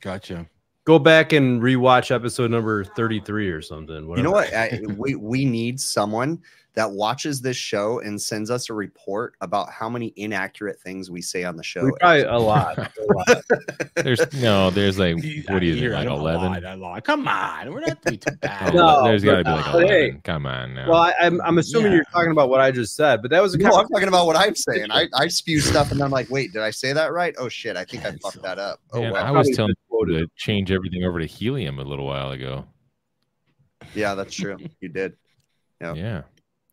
[0.00, 0.46] gotcha.
[0.84, 4.08] Go back and rewatch episode number 33 or something.
[4.16, 4.52] You know what?
[4.52, 6.42] I, we we need someone
[6.74, 11.22] that watches this show and sends us a report about how many inaccurate things we
[11.22, 11.84] say on the show.
[11.84, 12.76] We probably a lot.
[12.98, 13.42] A lot.
[13.94, 15.22] There's no, there's like what
[15.60, 16.64] do you think, like eleven?
[16.64, 17.04] a lot.
[17.04, 18.74] Come on, we're not doing too bad.
[18.74, 20.20] No, there's got to be like but hey, eleven.
[20.22, 20.90] Come on now.
[20.90, 21.96] Well, I, I'm, I'm assuming Yeah.
[21.98, 23.70] you're talking about what I just said, but that was a No.
[23.76, 24.90] I'm talking about what I'm saying.
[24.90, 27.34] I, I spew stuff and I'm like, wait, did I say that right?
[27.38, 28.80] Oh shit, I think I fucked that up.
[28.92, 29.24] Oh Man, well.
[29.24, 30.14] I was Probably telling misquoted.
[30.16, 32.66] you to change everything over to helium a little while ago.
[33.94, 34.56] Yeah, that's true.
[34.80, 35.14] You did.
[35.80, 35.96] Yep.
[35.96, 36.22] Yeah.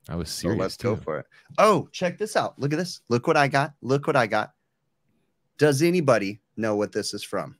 [0.09, 0.59] I was So serious.
[0.59, 1.25] let's go for it.
[1.57, 2.57] Oh, check this out.
[2.59, 3.01] Look at this.
[3.09, 3.73] Look what I got.
[3.81, 4.51] Look what I got.
[5.57, 7.55] Does anybody know what this is from?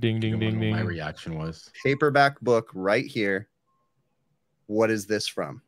[0.00, 1.70] Ding You ding ding My reaction was.
[1.84, 3.48] Paperback book right here.
[4.66, 5.62] What is this from?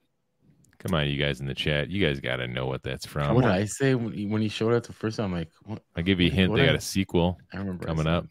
[0.78, 1.88] Come on, you guys in the chat.
[1.90, 3.34] You guys got to know what that's from.
[3.34, 5.26] what did I say when he, when showed up the first time?
[5.26, 5.82] I'm like, what?
[5.96, 6.50] I'll give you a hint.
[6.50, 8.26] what They got I- a sequel I remember coming said- up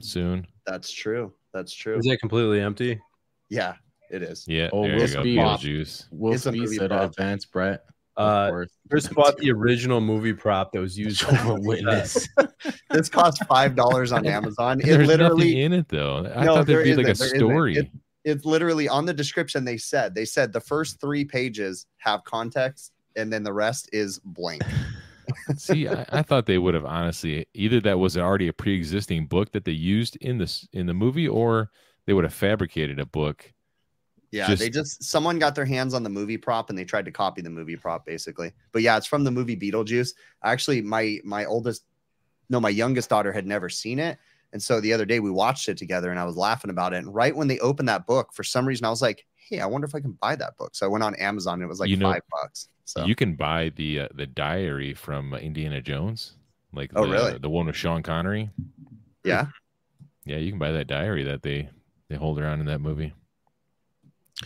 [0.00, 0.46] soon.
[0.66, 1.32] That's true.
[1.52, 1.98] That's true.
[1.98, 3.00] Is it completely empty?
[3.48, 3.74] Yeah,
[4.10, 4.44] it is.
[4.46, 4.68] Yeah.
[4.72, 5.22] Oh, there Will you go.
[5.22, 5.24] Smith.
[5.24, 6.06] Beetlejuice.
[6.12, 7.10] Will It's a Smith said prop.
[7.10, 7.84] advance Brett.
[8.16, 8.70] Of Uh, course.
[8.90, 12.28] Chris bought the original movie prop that was used Jehovah's Witness.
[12.90, 14.80] This cost five dollars on Amazon.
[14.80, 16.30] It There's literally in it though.
[16.34, 17.26] I No, thought there there'd be like a isn't.
[17.28, 17.48] There isn't.
[17.48, 17.76] story.
[17.76, 17.90] It-
[18.22, 22.92] it's literally on the description they said they said the first three pages have context
[23.16, 24.60] and then the rest is blank
[25.56, 29.52] See, I, I thought they would have honestly either that was already a pre-existing book
[29.52, 31.70] that they used in this in the movie, or
[32.06, 33.52] they would have fabricated a book.
[34.32, 37.04] yeah Just- they just someone got their hands on the movie prop and they tried
[37.04, 38.52] to copy the movie prop basically.
[38.72, 40.14] But yeah it's from the movie beetlejuice.
[40.44, 41.84] Actually my my oldest
[42.48, 44.18] no my youngest daughter had never seen it.
[44.52, 46.98] And so the other day we watched it together and i was laughing about it.
[46.98, 49.66] And right when they opened that book for some reason i was like hey i
[49.66, 51.80] wonder if i can buy that book so i went on amazon and it was
[51.80, 55.36] like You know, five bucks so You can buy the uh, the diary from uh,
[55.38, 56.32] Indiana Jones,
[56.72, 57.38] like Oh, the, really?
[57.38, 58.50] the one with Sean Connery.
[59.24, 59.46] yeah
[60.24, 61.68] Yeah, you can buy that diary that they
[62.08, 63.12] they hold around in that movie.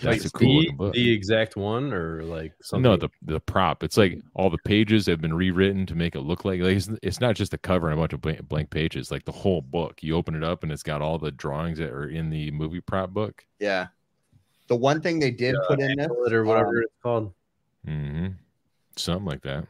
[0.02, 0.92] That's Like a cool the, book.
[0.92, 2.82] the exact one, or like something.
[2.82, 3.82] No, the the prop.
[3.84, 6.90] It's like all the pages have been rewritten to make it look like, like it's,
[7.02, 9.10] it's not just a cover and a bunch of blank, blank pages.
[9.12, 11.90] Like the whole book, you open it up and it's got all the drawings that
[11.90, 13.46] are in the movie prop book.
[13.60, 13.86] Yeah.
[14.68, 17.32] The one thing they did put in this, or whatever um, it's called.
[17.84, 18.26] hmm
[18.96, 19.66] Something like that.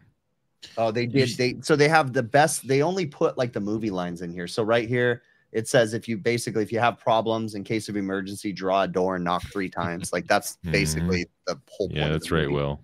[0.77, 1.31] oh, they did.
[1.31, 2.67] They so they have the best.
[2.69, 4.47] They only put like the movie lines in here.
[4.47, 5.23] So right here,
[5.53, 8.89] it says if you basically if you have problems in case of emergency, draw a
[8.89, 10.13] door and knock three times.
[10.13, 10.73] Like that's Mhm.
[10.73, 11.89] basically the whole.
[11.89, 12.43] point Yeah, of that's the right.
[12.49, 12.55] movie.
[12.55, 12.81] Will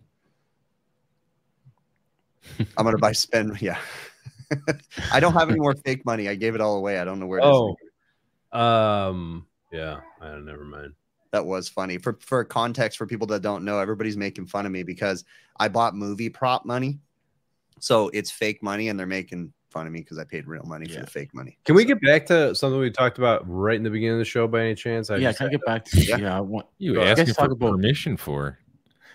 [2.76, 3.56] I'm gonna buy spend.
[3.62, 3.78] Yeah.
[5.12, 6.28] I don't have any more fake money.
[6.28, 6.98] I gave it all away.
[6.98, 7.76] I don't know where it is.
[8.52, 10.00] Oh, um, yeah.
[10.20, 10.44] I don't.
[10.44, 10.94] Never mind.
[11.32, 14.72] That was funny for for context for people that don't know everybody's making fun of
[14.72, 15.24] me because
[15.58, 16.98] i bought movie prop money
[17.78, 20.86] so it's fake money and they're making fun of me because i paid real money
[20.88, 23.82] for the fake money Can we get back to something we talked about right in
[23.84, 25.08] the beginning of the show by any chance?
[25.10, 26.16] yeah, can I get back to Yeah.
[26.16, 26.36] yeah?
[26.36, 27.12] I want, you Go ahead.
[27.12, 28.58] asking Guys for talk about- permission for?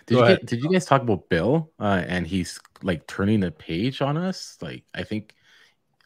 [0.06, 3.40] did Go you get, did you guys talk about Bill uh, and he's like turning
[3.40, 4.56] the page on us?
[4.62, 5.34] Like I think,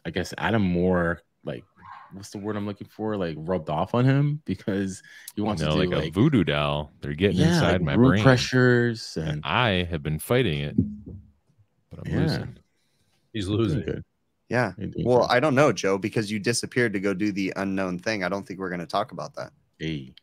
[0.05, 1.23] I guess Adam Moore like
[2.13, 3.15] what's the word I'm looking for?
[3.17, 5.01] Like rubbed off on him because
[5.35, 6.91] he wants No, to do like, like, a voodoo doll.
[7.01, 8.23] They're getting yeah, inside like my root brain.
[8.23, 10.75] pressures and And I have been fighting it,
[11.89, 12.19] but I'm Yeah.
[12.19, 12.57] losing.
[13.33, 13.81] He's losing.
[13.81, 14.03] doing good.
[14.49, 14.73] yeah
[15.05, 18.27] well i don't know joe because you disappeared to go do the unknown thing i
[18.29, 20.13] don't think we're going to talk about that Hey.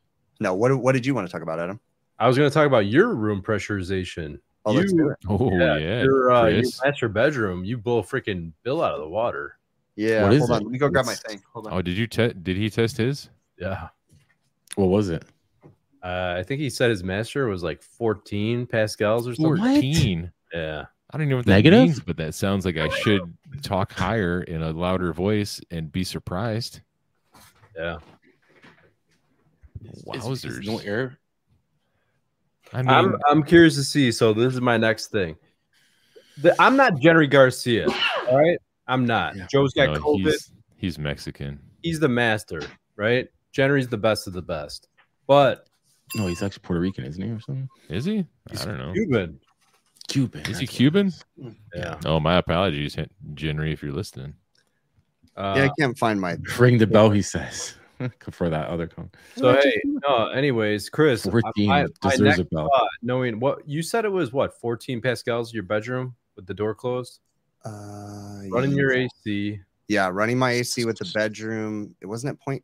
[0.41, 1.81] no what what did you want to talk about adam
[2.19, 4.41] I was going to talk about your room pressurization.
[4.67, 6.81] oh let's You- do it Oh Yeah, yeah, your, uh, your Chris.
[6.85, 7.65] master bedroom.
[7.65, 9.58] You blow freaking Bill out of the water.
[9.99, 11.97] Yeah What is hold on let me go grab my thing hold on Oh, did
[11.99, 13.29] you te- did he test his?
[13.59, 13.89] Yeah.
[14.77, 15.25] What was it?
[16.03, 19.57] Uh, I think he said his master was like 14 pascals or something.
[19.57, 20.31] Fourteen.
[20.55, 20.85] Yeah.
[21.11, 21.81] I don't even know what that Negative?
[21.83, 23.23] means, but that sounds like I should
[23.63, 26.81] talk higher in a louder voice and be surprised.
[27.77, 27.97] Yeah.
[29.85, 30.67] Is- is- is Wowzers!
[30.67, 31.19] no air.
[32.73, 34.13] I mean, I'm I'm curious to see.
[34.13, 35.37] So this is my next thing.
[36.43, 37.89] The, I'm not Jerry Garcia.
[38.29, 38.59] All right.
[38.89, 39.37] I'm not.
[39.37, 39.47] Yeah.
[39.51, 40.25] Joe's got no, COVID.
[40.25, 41.61] he's, he's Mexican.
[41.83, 42.63] He's the master,
[42.97, 43.29] right?
[43.53, 44.89] Jerry's the best of the best.
[45.27, 45.69] But
[46.15, 47.69] No, he's actually Puerto Rican, isn't he, or something?
[47.89, 48.27] Is he?
[48.51, 48.93] he's I don't know.
[48.93, 49.41] Cuban.
[50.09, 50.41] Cuban.
[50.43, 51.07] Is he that's what Cuban?
[51.09, 51.25] is.
[51.75, 52.01] Yeah.
[52.07, 52.97] Oh, my apologies,
[53.35, 54.35] Jenry, if you're listening.
[55.37, 57.75] Uh, yeah i can't find my Ring the bell, he says.
[58.31, 59.11] For that other con.
[59.37, 60.29] so hey, no.
[60.29, 62.69] Anyways, Chris, 14 my, my deserves next a bell.
[62.73, 66.75] thought, knowing what you said, it was what 14 pascals your bedroom with the door
[66.77, 67.19] closed,
[67.65, 68.93] uh running your.
[68.93, 69.61] AC.
[69.89, 72.63] yeah running my ac with the bedroom it wasn't at point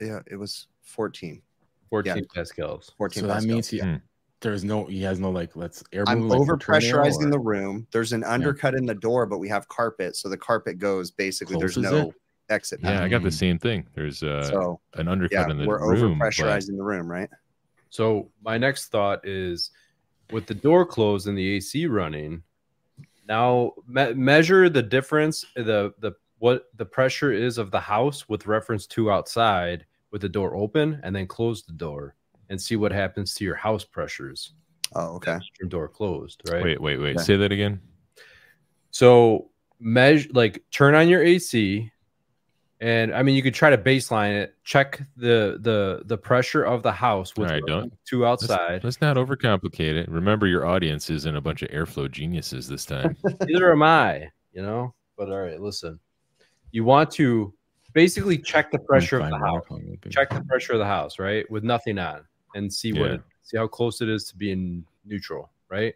[0.00, 1.42] yeah it was 14
[1.90, 2.92] 14 pascals.
[2.98, 3.94] 14 So that means he, Hmm.
[4.40, 7.86] there's no, he has no like, let's air I'm balloon, like, over pressurizing the room.
[7.92, 11.56] There's an undercut in the door, but we have carpet, so the carpet goes basically.
[11.58, 12.14] there's no it?
[12.50, 12.80] exit.
[12.82, 13.86] Yeah, I got the same thing.
[13.94, 16.18] There's uh, so an undercut yeah, in the we're over room.
[16.18, 17.30] but- pressurizing the room, right?
[17.90, 19.70] So my next thought is,
[20.32, 22.42] with the door closed and the AC running,
[23.28, 28.46] now me- measure the difference the the what the pressure is of the house with
[28.46, 32.14] reference to outside with the door open, and then close the door
[32.48, 34.52] and see what happens to your house pressures.
[34.94, 35.38] Oh, okay.
[35.60, 36.62] Your door closed, right?
[36.62, 37.16] Wait, wait, wait.
[37.16, 37.24] Okay.
[37.24, 37.80] Say that again.
[38.90, 39.50] So
[39.80, 41.90] measure like turn on your AC,
[42.80, 46.82] And I mean, you could try to baseline it, check the the the pressure of
[46.82, 47.62] the house with right,
[48.04, 48.84] two Let's, outside.
[48.84, 50.08] let's not overcomplicate it.
[50.10, 53.16] Remember, your audience isn't a bunch of airflow geniuses this time.
[53.40, 54.94] Neither am I, you know.
[55.16, 55.98] But all right, listen.
[56.70, 57.54] You want to
[57.94, 59.52] basically check the pressure of the house.
[59.52, 62.70] water column would be- Check the pressure of the house, right, with nothing on, and
[62.70, 65.94] see what it, see how close it is to being neutral, right?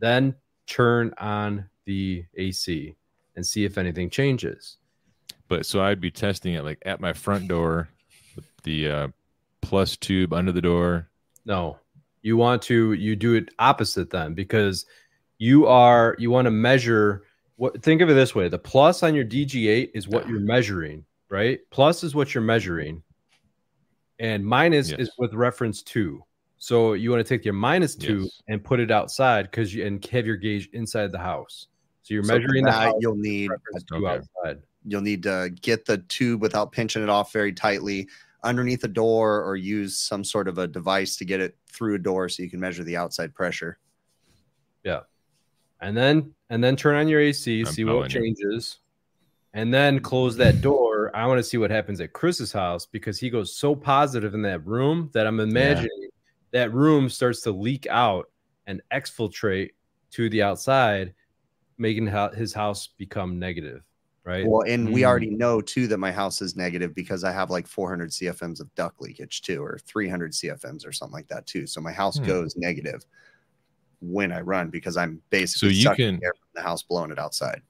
[0.00, 0.34] Then
[0.66, 2.96] turn on the AC
[3.36, 4.78] and see if anything changes.
[5.48, 7.88] But so I'd be testing it like at my front door,
[8.36, 9.08] with the uh,
[9.62, 11.08] plus tube under the door.
[11.44, 11.78] No,
[12.22, 14.84] you want to you do it opposite then because
[15.38, 17.24] you are you want to measure
[17.56, 21.04] what think of it this way the plus on your DG8 is what you're measuring,
[21.30, 21.60] right?
[21.70, 23.02] Plus is what you're measuring,
[24.18, 25.00] and minus Yes.
[25.00, 26.22] is with reference to.
[26.58, 28.42] So you want to take your minus two Yes.
[28.48, 31.68] and put it outside because you and have your gauge inside the house.
[32.02, 34.06] So you're So for measuring the that, house you'll need reference to Okay.
[34.44, 34.62] outside.
[34.84, 38.08] You'll need to get the tube without pinching it off very tightly
[38.44, 41.98] underneath a door or use some sort of a device to get it through a
[41.98, 43.78] door so you can measure the outside pressure.
[44.84, 45.00] Yeah.
[45.80, 48.20] And then and then turn on your AC, I'm see what following you.
[48.20, 48.78] changes,
[49.54, 51.14] and then close that door.
[51.14, 54.42] I want to see what happens at Chris's house because he goes so positive in
[54.42, 56.08] that room that I'm imagining
[56.50, 58.30] that room starts to leak out
[58.66, 59.70] and exfiltrate
[60.12, 61.14] to the outside,
[61.76, 63.82] making his house become negative.
[64.24, 64.46] Right?
[64.46, 65.06] Well, and we Mm.
[65.06, 68.72] already know too that my house is negative because I have like 400 CFMs of
[68.74, 71.66] duct leakage too, or 300 CFMs or something like that too.
[71.66, 72.26] So my house Hmm.
[72.26, 73.04] goes negative
[74.00, 77.18] when I run because I'm basically you sucking can- air from the house, blowing it
[77.18, 77.62] outside.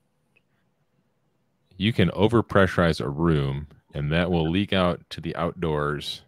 [1.77, 6.23] You can overpressurize a room, and that will leak out to the outdoors,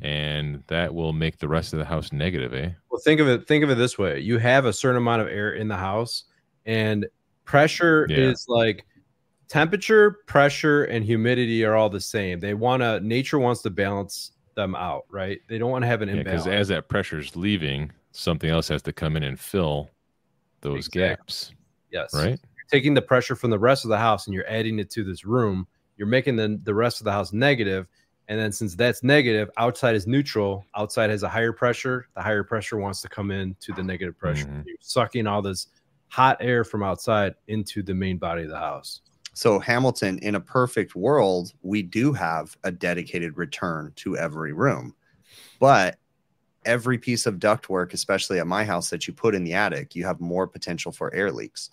[0.00, 2.54] and that will make the rest of the house negative.
[2.54, 2.70] Eh?
[2.90, 3.46] Well, think of it.
[3.46, 6.24] Think of it this way: you have a certain amount of air in the house,
[6.64, 7.06] and
[7.44, 8.16] pressure Yeah.
[8.30, 8.86] is like
[9.52, 12.40] temperature, pressure, and humidity are all the same.
[12.40, 13.00] They want to.
[13.00, 15.40] Nature wants to balance them out, right?
[15.48, 16.24] They don't want to have an imbalance.
[16.24, 16.60] Because imbalance.
[16.62, 19.90] as that pressure is leaving, something else has to come in and fill
[20.62, 21.00] those Exactly.
[21.02, 21.54] gaps,
[21.90, 22.40] yes, right?
[22.40, 25.04] You're taking the pressure from the rest of the house and you're adding it to
[25.04, 25.66] this room.
[25.98, 27.86] You're making the the rest of the house negative,
[28.28, 30.64] and then since that's negative, outside is neutral.
[30.74, 32.08] Outside has a higher pressure.
[32.16, 34.46] The higher pressure wants to come in to the negative pressure.
[34.46, 34.64] Mhm.
[34.66, 35.66] You're sucking all this
[36.08, 39.02] hot air from outside into the main body of the house.
[39.34, 44.94] So Hamilton, in a perfect world, we do have a dedicated return to every room,
[45.58, 45.98] but
[46.64, 50.04] every piece of ductwork, especially at my house that you put in the attic, you
[50.04, 51.70] have more potential for air leaks.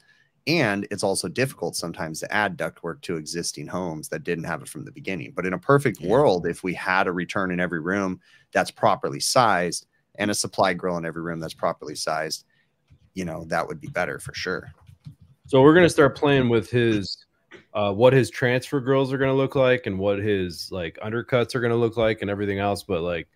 [0.48, 4.70] And it's also difficult sometimes to add ductwork to existing homes that didn't have it
[4.70, 5.34] from the beginning.
[5.36, 6.10] But in a perfect Yeah.
[6.10, 8.20] world, if we had a return in every room
[8.52, 9.86] that's properly sized
[10.16, 12.46] and a supply grill in every room that's properly sized,
[13.14, 14.72] you know, that would be better for sure.
[15.46, 17.26] So we're gonna start playing with his
[17.74, 21.62] uh what his transfer grills are gonna look like and what his like undercuts are
[21.62, 22.84] gonna look like and everything else.
[22.84, 23.28] But like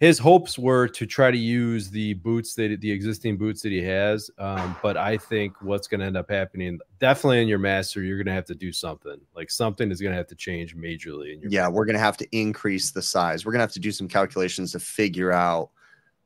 [0.00, 3.82] his hopes were to try to use the boots that the existing boots that he
[3.82, 4.30] has.
[4.38, 8.34] Um, but I think what's gonna end up happening definitely in your master, you're gonna
[8.34, 9.20] have to do something.
[9.34, 12.90] Like something is gonna have to change majorly yeah we're going to have to increase
[12.90, 15.70] the size we're going to have to do some calculations to figure out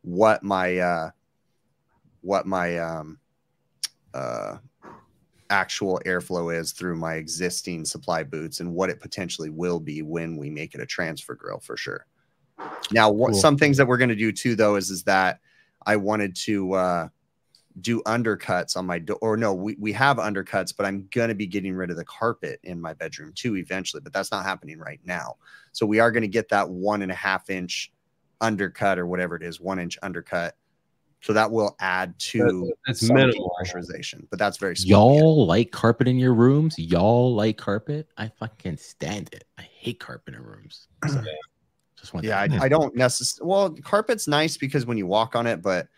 [0.02, 1.10] what my uh
[2.22, 3.18] what my um
[4.14, 4.56] uh
[5.50, 10.36] actual airflow is through my existing supply boots and what it potentially will be when
[10.36, 12.06] we make it a transfer grill for sure
[12.90, 13.40] now what Cool.
[13.40, 15.40] some things that we're going to do too though is is that
[15.86, 17.08] i wanted to uh
[17.80, 21.34] do undercuts on my door or no we, we have undercuts but i'm going to
[21.34, 24.78] be getting rid of the carpet in my bedroom too eventually but that's not happening
[24.78, 25.36] right now
[25.72, 27.92] so we are going to get that one and a half inch
[28.40, 30.56] undercut or whatever it is one inch undercut
[31.20, 33.50] so that will add to That's some minimal.
[33.60, 34.88] pressurization but that's very small.
[35.18, 36.78] Y'all like carpet in your rooms?
[36.78, 38.08] Y'all like carpet?
[38.16, 39.44] I fucking stand it.
[39.58, 40.88] I hate carpet in rooms.
[41.08, 41.22] So,
[42.02, 42.38] just want yeah.
[42.40, 45.88] I, I don't necessarily well carpet's nice because when you walk on it but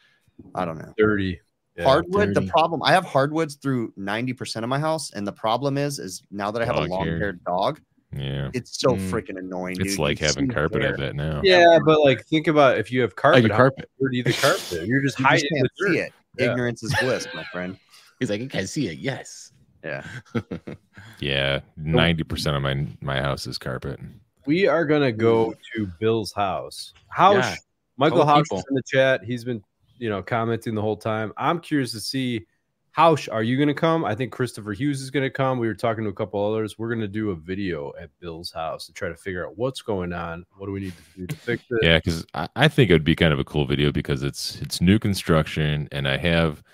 [0.55, 1.39] i don't know dirty.
[1.77, 1.85] Yeah.
[1.85, 5.99] hardwood the problem i have hardwoods through 90% of my house and the problem is
[5.99, 6.99] is now that i have a Dog hair.
[6.99, 7.81] long-haired dog
[8.17, 9.09] Yeah, it's so Mm.
[9.11, 9.99] freaking annoying it's dude.
[10.01, 10.83] like You having carpet.
[10.83, 10.95] hair.
[10.95, 11.41] I bet now.
[11.45, 13.89] Yeah, but like think about if you have Oh, carpet, your how carpet.
[14.01, 14.85] dirty the carpet.
[14.89, 15.93] You're just you hiding the can't dirt.
[15.93, 16.51] see it Yeah.
[16.51, 17.77] ignorance is bliss my friend
[18.19, 18.99] He's like, I can see it.
[18.99, 19.53] Yes.
[19.85, 20.05] yeah
[21.21, 24.01] Yeah, ninety percent of my my house is carpet.
[24.47, 26.93] We are gonna go to Bill's house.
[27.09, 27.57] House Yeah.
[27.97, 29.23] Michael Tell House in the chat.
[29.23, 29.63] He's been,
[29.99, 31.33] you know, commenting the whole time.
[31.37, 32.47] I'm curious to see
[32.93, 34.05] House, are you gonna come?
[34.05, 35.59] I think Christopher Hughes is gonna come.
[35.59, 36.79] We were talking to a couple others.
[36.79, 40.13] We're gonna do a video at Bill's house to try to figure out what's going
[40.13, 40.45] on.
[40.57, 41.85] What do we need to do to fix it?
[41.85, 44.61] Yeah, because I, I think it would be kind of a cool video because it's
[44.61, 46.65] it's new construction, and I have,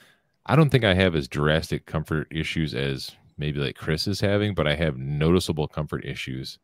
[0.47, 4.55] I don't think I have as drastic comfort issues as maybe like Chris is having,
[4.55, 6.59] but I have noticeable comfort issues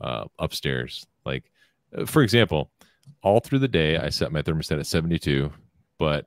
[0.00, 1.06] uh, upstairs.
[1.26, 1.50] Like,
[1.96, 2.70] uh, for example,
[3.22, 5.52] all through the day, I set my thermostat at 72,
[5.98, 6.26] but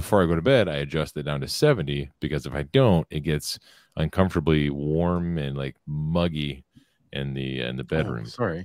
[0.00, 3.06] before I go to bed, I adjust it down to 70 because if I don't,
[3.10, 3.58] it gets
[3.96, 6.64] uncomfortably warm and like muggy
[7.12, 8.24] in the in the Oh, bedroom.
[8.26, 8.64] sorry.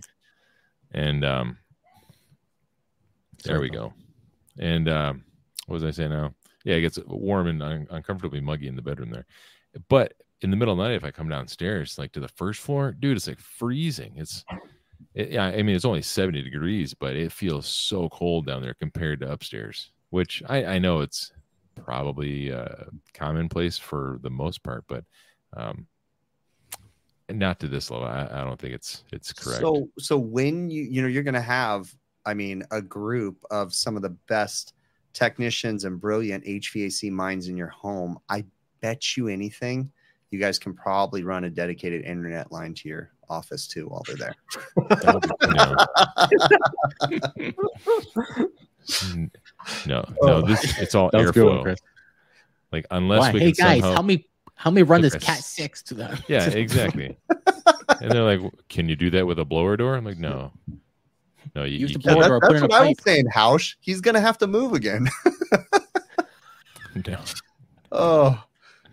[0.92, 1.58] And um,
[3.44, 3.94] there Sorry we go.
[4.60, 5.24] And um,
[5.68, 6.34] what was I saying now?
[6.64, 9.26] Yeah, it gets warm and un- uncomfortably muggy in the bedroom there.
[9.90, 12.62] But in the middle of the night, if I come downstairs, like to the first
[12.62, 14.14] floor, dude, it's like freezing.
[14.16, 14.46] It's,
[15.14, 18.74] it, yeah, I mean, it's only 70 degrees, but it feels so cold down there
[18.74, 21.34] compared to upstairs, which I, I know it's
[21.76, 25.04] probably uh, commonplace for the most part, but
[25.58, 25.88] um,
[27.30, 28.08] not to this level.
[28.08, 29.60] I, I don't think it's it's correct.
[29.60, 31.94] So so when you you know you're gonna have,
[32.26, 34.74] I mean, a group of some of the best
[35.12, 38.18] technicians and brilliant HVAC minds in your home.
[38.30, 38.46] I
[38.80, 39.92] bet you anything,
[40.32, 44.16] you guys can probably run a dedicated internet line to your office too while they're
[44.16, 44.36] there.
[49.86, 50.42] you no, no, oh.
[50.42, 51.76] this it's all That was one, airflow.
[52.72, 53.32] Like unless Why?
[53.34, 55.82] we Hey can guys, somehow, help me help me run Look, this cat s- six
[55.84, 57.18] to the yeah, exactly.
[58.02, 60.52] and they're like, "Can you do that with a blower door?" I'm like, "No,
[61.56, 63.26] no, you, Use you the blower can't." that- door, that's in what I was saying,
[63.34, 63.76] Hausch.
[63.80, 65.08] He's gonna have to move again.
[67.08, 67.20] No,
[67.92, 68.44] oh,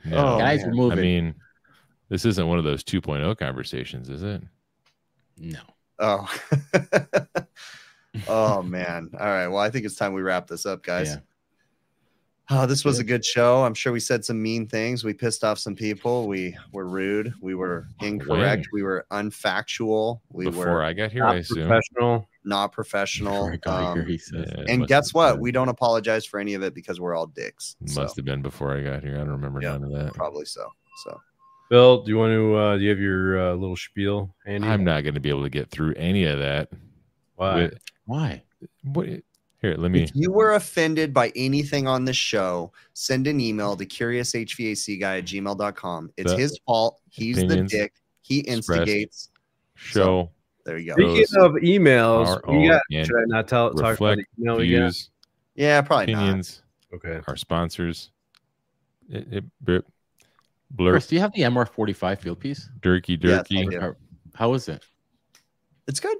[0.04, 0.16] no.
[0.16, 0.76] Oh, guys, man.
[0.76, 1.34] we're I mean,
[2.08, 4.42] this isn't one of those 2.0 conversations, is it?
[5.38, 5.60] no.
[6.00, 6.28] oh.
[8.28, 9.10] Oh man.
[9.18, 9.48] All right.
[9.48, 11.09] Well, I think it's time we wrap this up, guys.
[11.09, 11.16] Yeah.
[12.51, 13.64] Oh, this was a good show.
[13.64, 15.05] I'm sure we said some mean things.
[15.05, 16.26] We pissed off some people.
[16.26, 17.32] We were rude.
[17.40, 18.66] We were incorrect.
[18.72, 20.20] We were unfactual.
[20.30, 21.68] We Before were I got here, I Not assume.
[21.68, 22.28] professional.
[22.44, 23.48] not professional.
[23.48, 24.52] Before I got here, Um, he says.
[24.59, 25.34] Yeah, and guess what?
[25.34, 27.76] been- We don't apologize for any of it because we're all dicks.
[27.80, 29.14] Must So, have been before I got here.
[29.14, 30.12] I don't remember Yeah, none of that.
[30.12, 30.66] probably so.
[31.05, 31.20] So
[31.70, 32.55] Bill, do you want to?
[32.55, 34.68] Uh, do you have your uh, little spiel, Andy?
[34.68, 36.68] I'm not going to be able to get through any of that.
[37.36, 37.55] Why?
[37.62, 38.42] With- Why?
[38.84, 39.08] what?
[39.60, 40.02] Here, let me.
[40.02, 45.24] if you were offended by anything on this show, send an email to curioushvacguy at
[45.24, 46.10] gmail.com.
[46.16, 47.00] It's The his fault.
[47.10, 47.92] He's the dick.
[48.22, 49.28] He instigates.
[49.76, 50.30] Show
[50.64, 50.96] There you go.
[50.96, 52.82] Those Speaking of emails, are we got.
[52.92, 54.78] all Should I not tell talk about reflect the email we got?
[54.78, 55.10] views,
[55.54, 56.22] Yeah, probably not.
[56.22, 56.62] opinions,
[56.94, 57.20] Okay.
[57.28, 58.10] our sponsors.
[59.08, 59.82] It, it, blurp,
[60.76, 62.68] blurp, Chris, do you have the MR45 Fieldpiece?
[62.80, 63.70] durky, Yes, durky.
[63.70, 63.80] do.
[63.80, 63.94] How,
[64.34, 64.84] how is it?
[65.88, 66.16] It's good.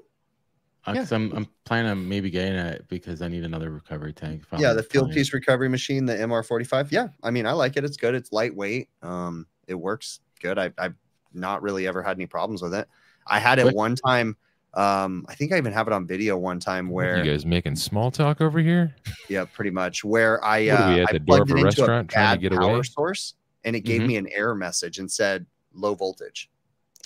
[0.85, 4.41] Uh, 'cause I'm I'm planning on maybe getting it because I need another recovery tank.
[4.43, 6.91] if I'm yeah, the Fieldpiece recovery machine, the MR45.
[6.91, 7.85] Yeah, I mean, I like it.
[7.85, 8.15] It's good.
[8.15, 8.89] It's lightweight.
[9.01, 10.59] Um, it works good.
[10.59, 10.95] I, I've
[11.33, 12.87] not really ever had any problems with it.
[13.27, 14.35] I had it Quick- one time.
[14.75, 17.75] Um, I think I even have it on video one time where, you guys making
[17.75, 18.95] small talk over here?
[19.29, 21.53] yeah, pretty much where I What are uh, we at I the door of a
[21.53, 22.79] into restaurant trying to get a power away?
[22.79, 22.91] Mm-hmm.
[22.91, 24.07] source, and it gave Mhm.
[24.07, 26.49] me an error message and said low voltage.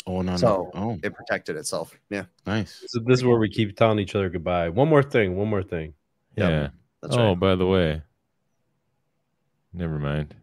[0.07, 0.81] Oh no, So- no.
[0.81, 1.93] Oh, It protected itself.
[2.09, 2.83] Yeah, nice.
[2.87, 4.69] So this is where we keep telling each other goodbye.
[4.69, 5.35] One more thing.
[5.35, 5.93] One more thing.
[6.37, 6.49] Yep.
[6.49, 6.67] Yeah.
[7.01, 7.39] that's oh, right.
[7.39, 8.01] by the way,
[9.73, 10.33] never mind.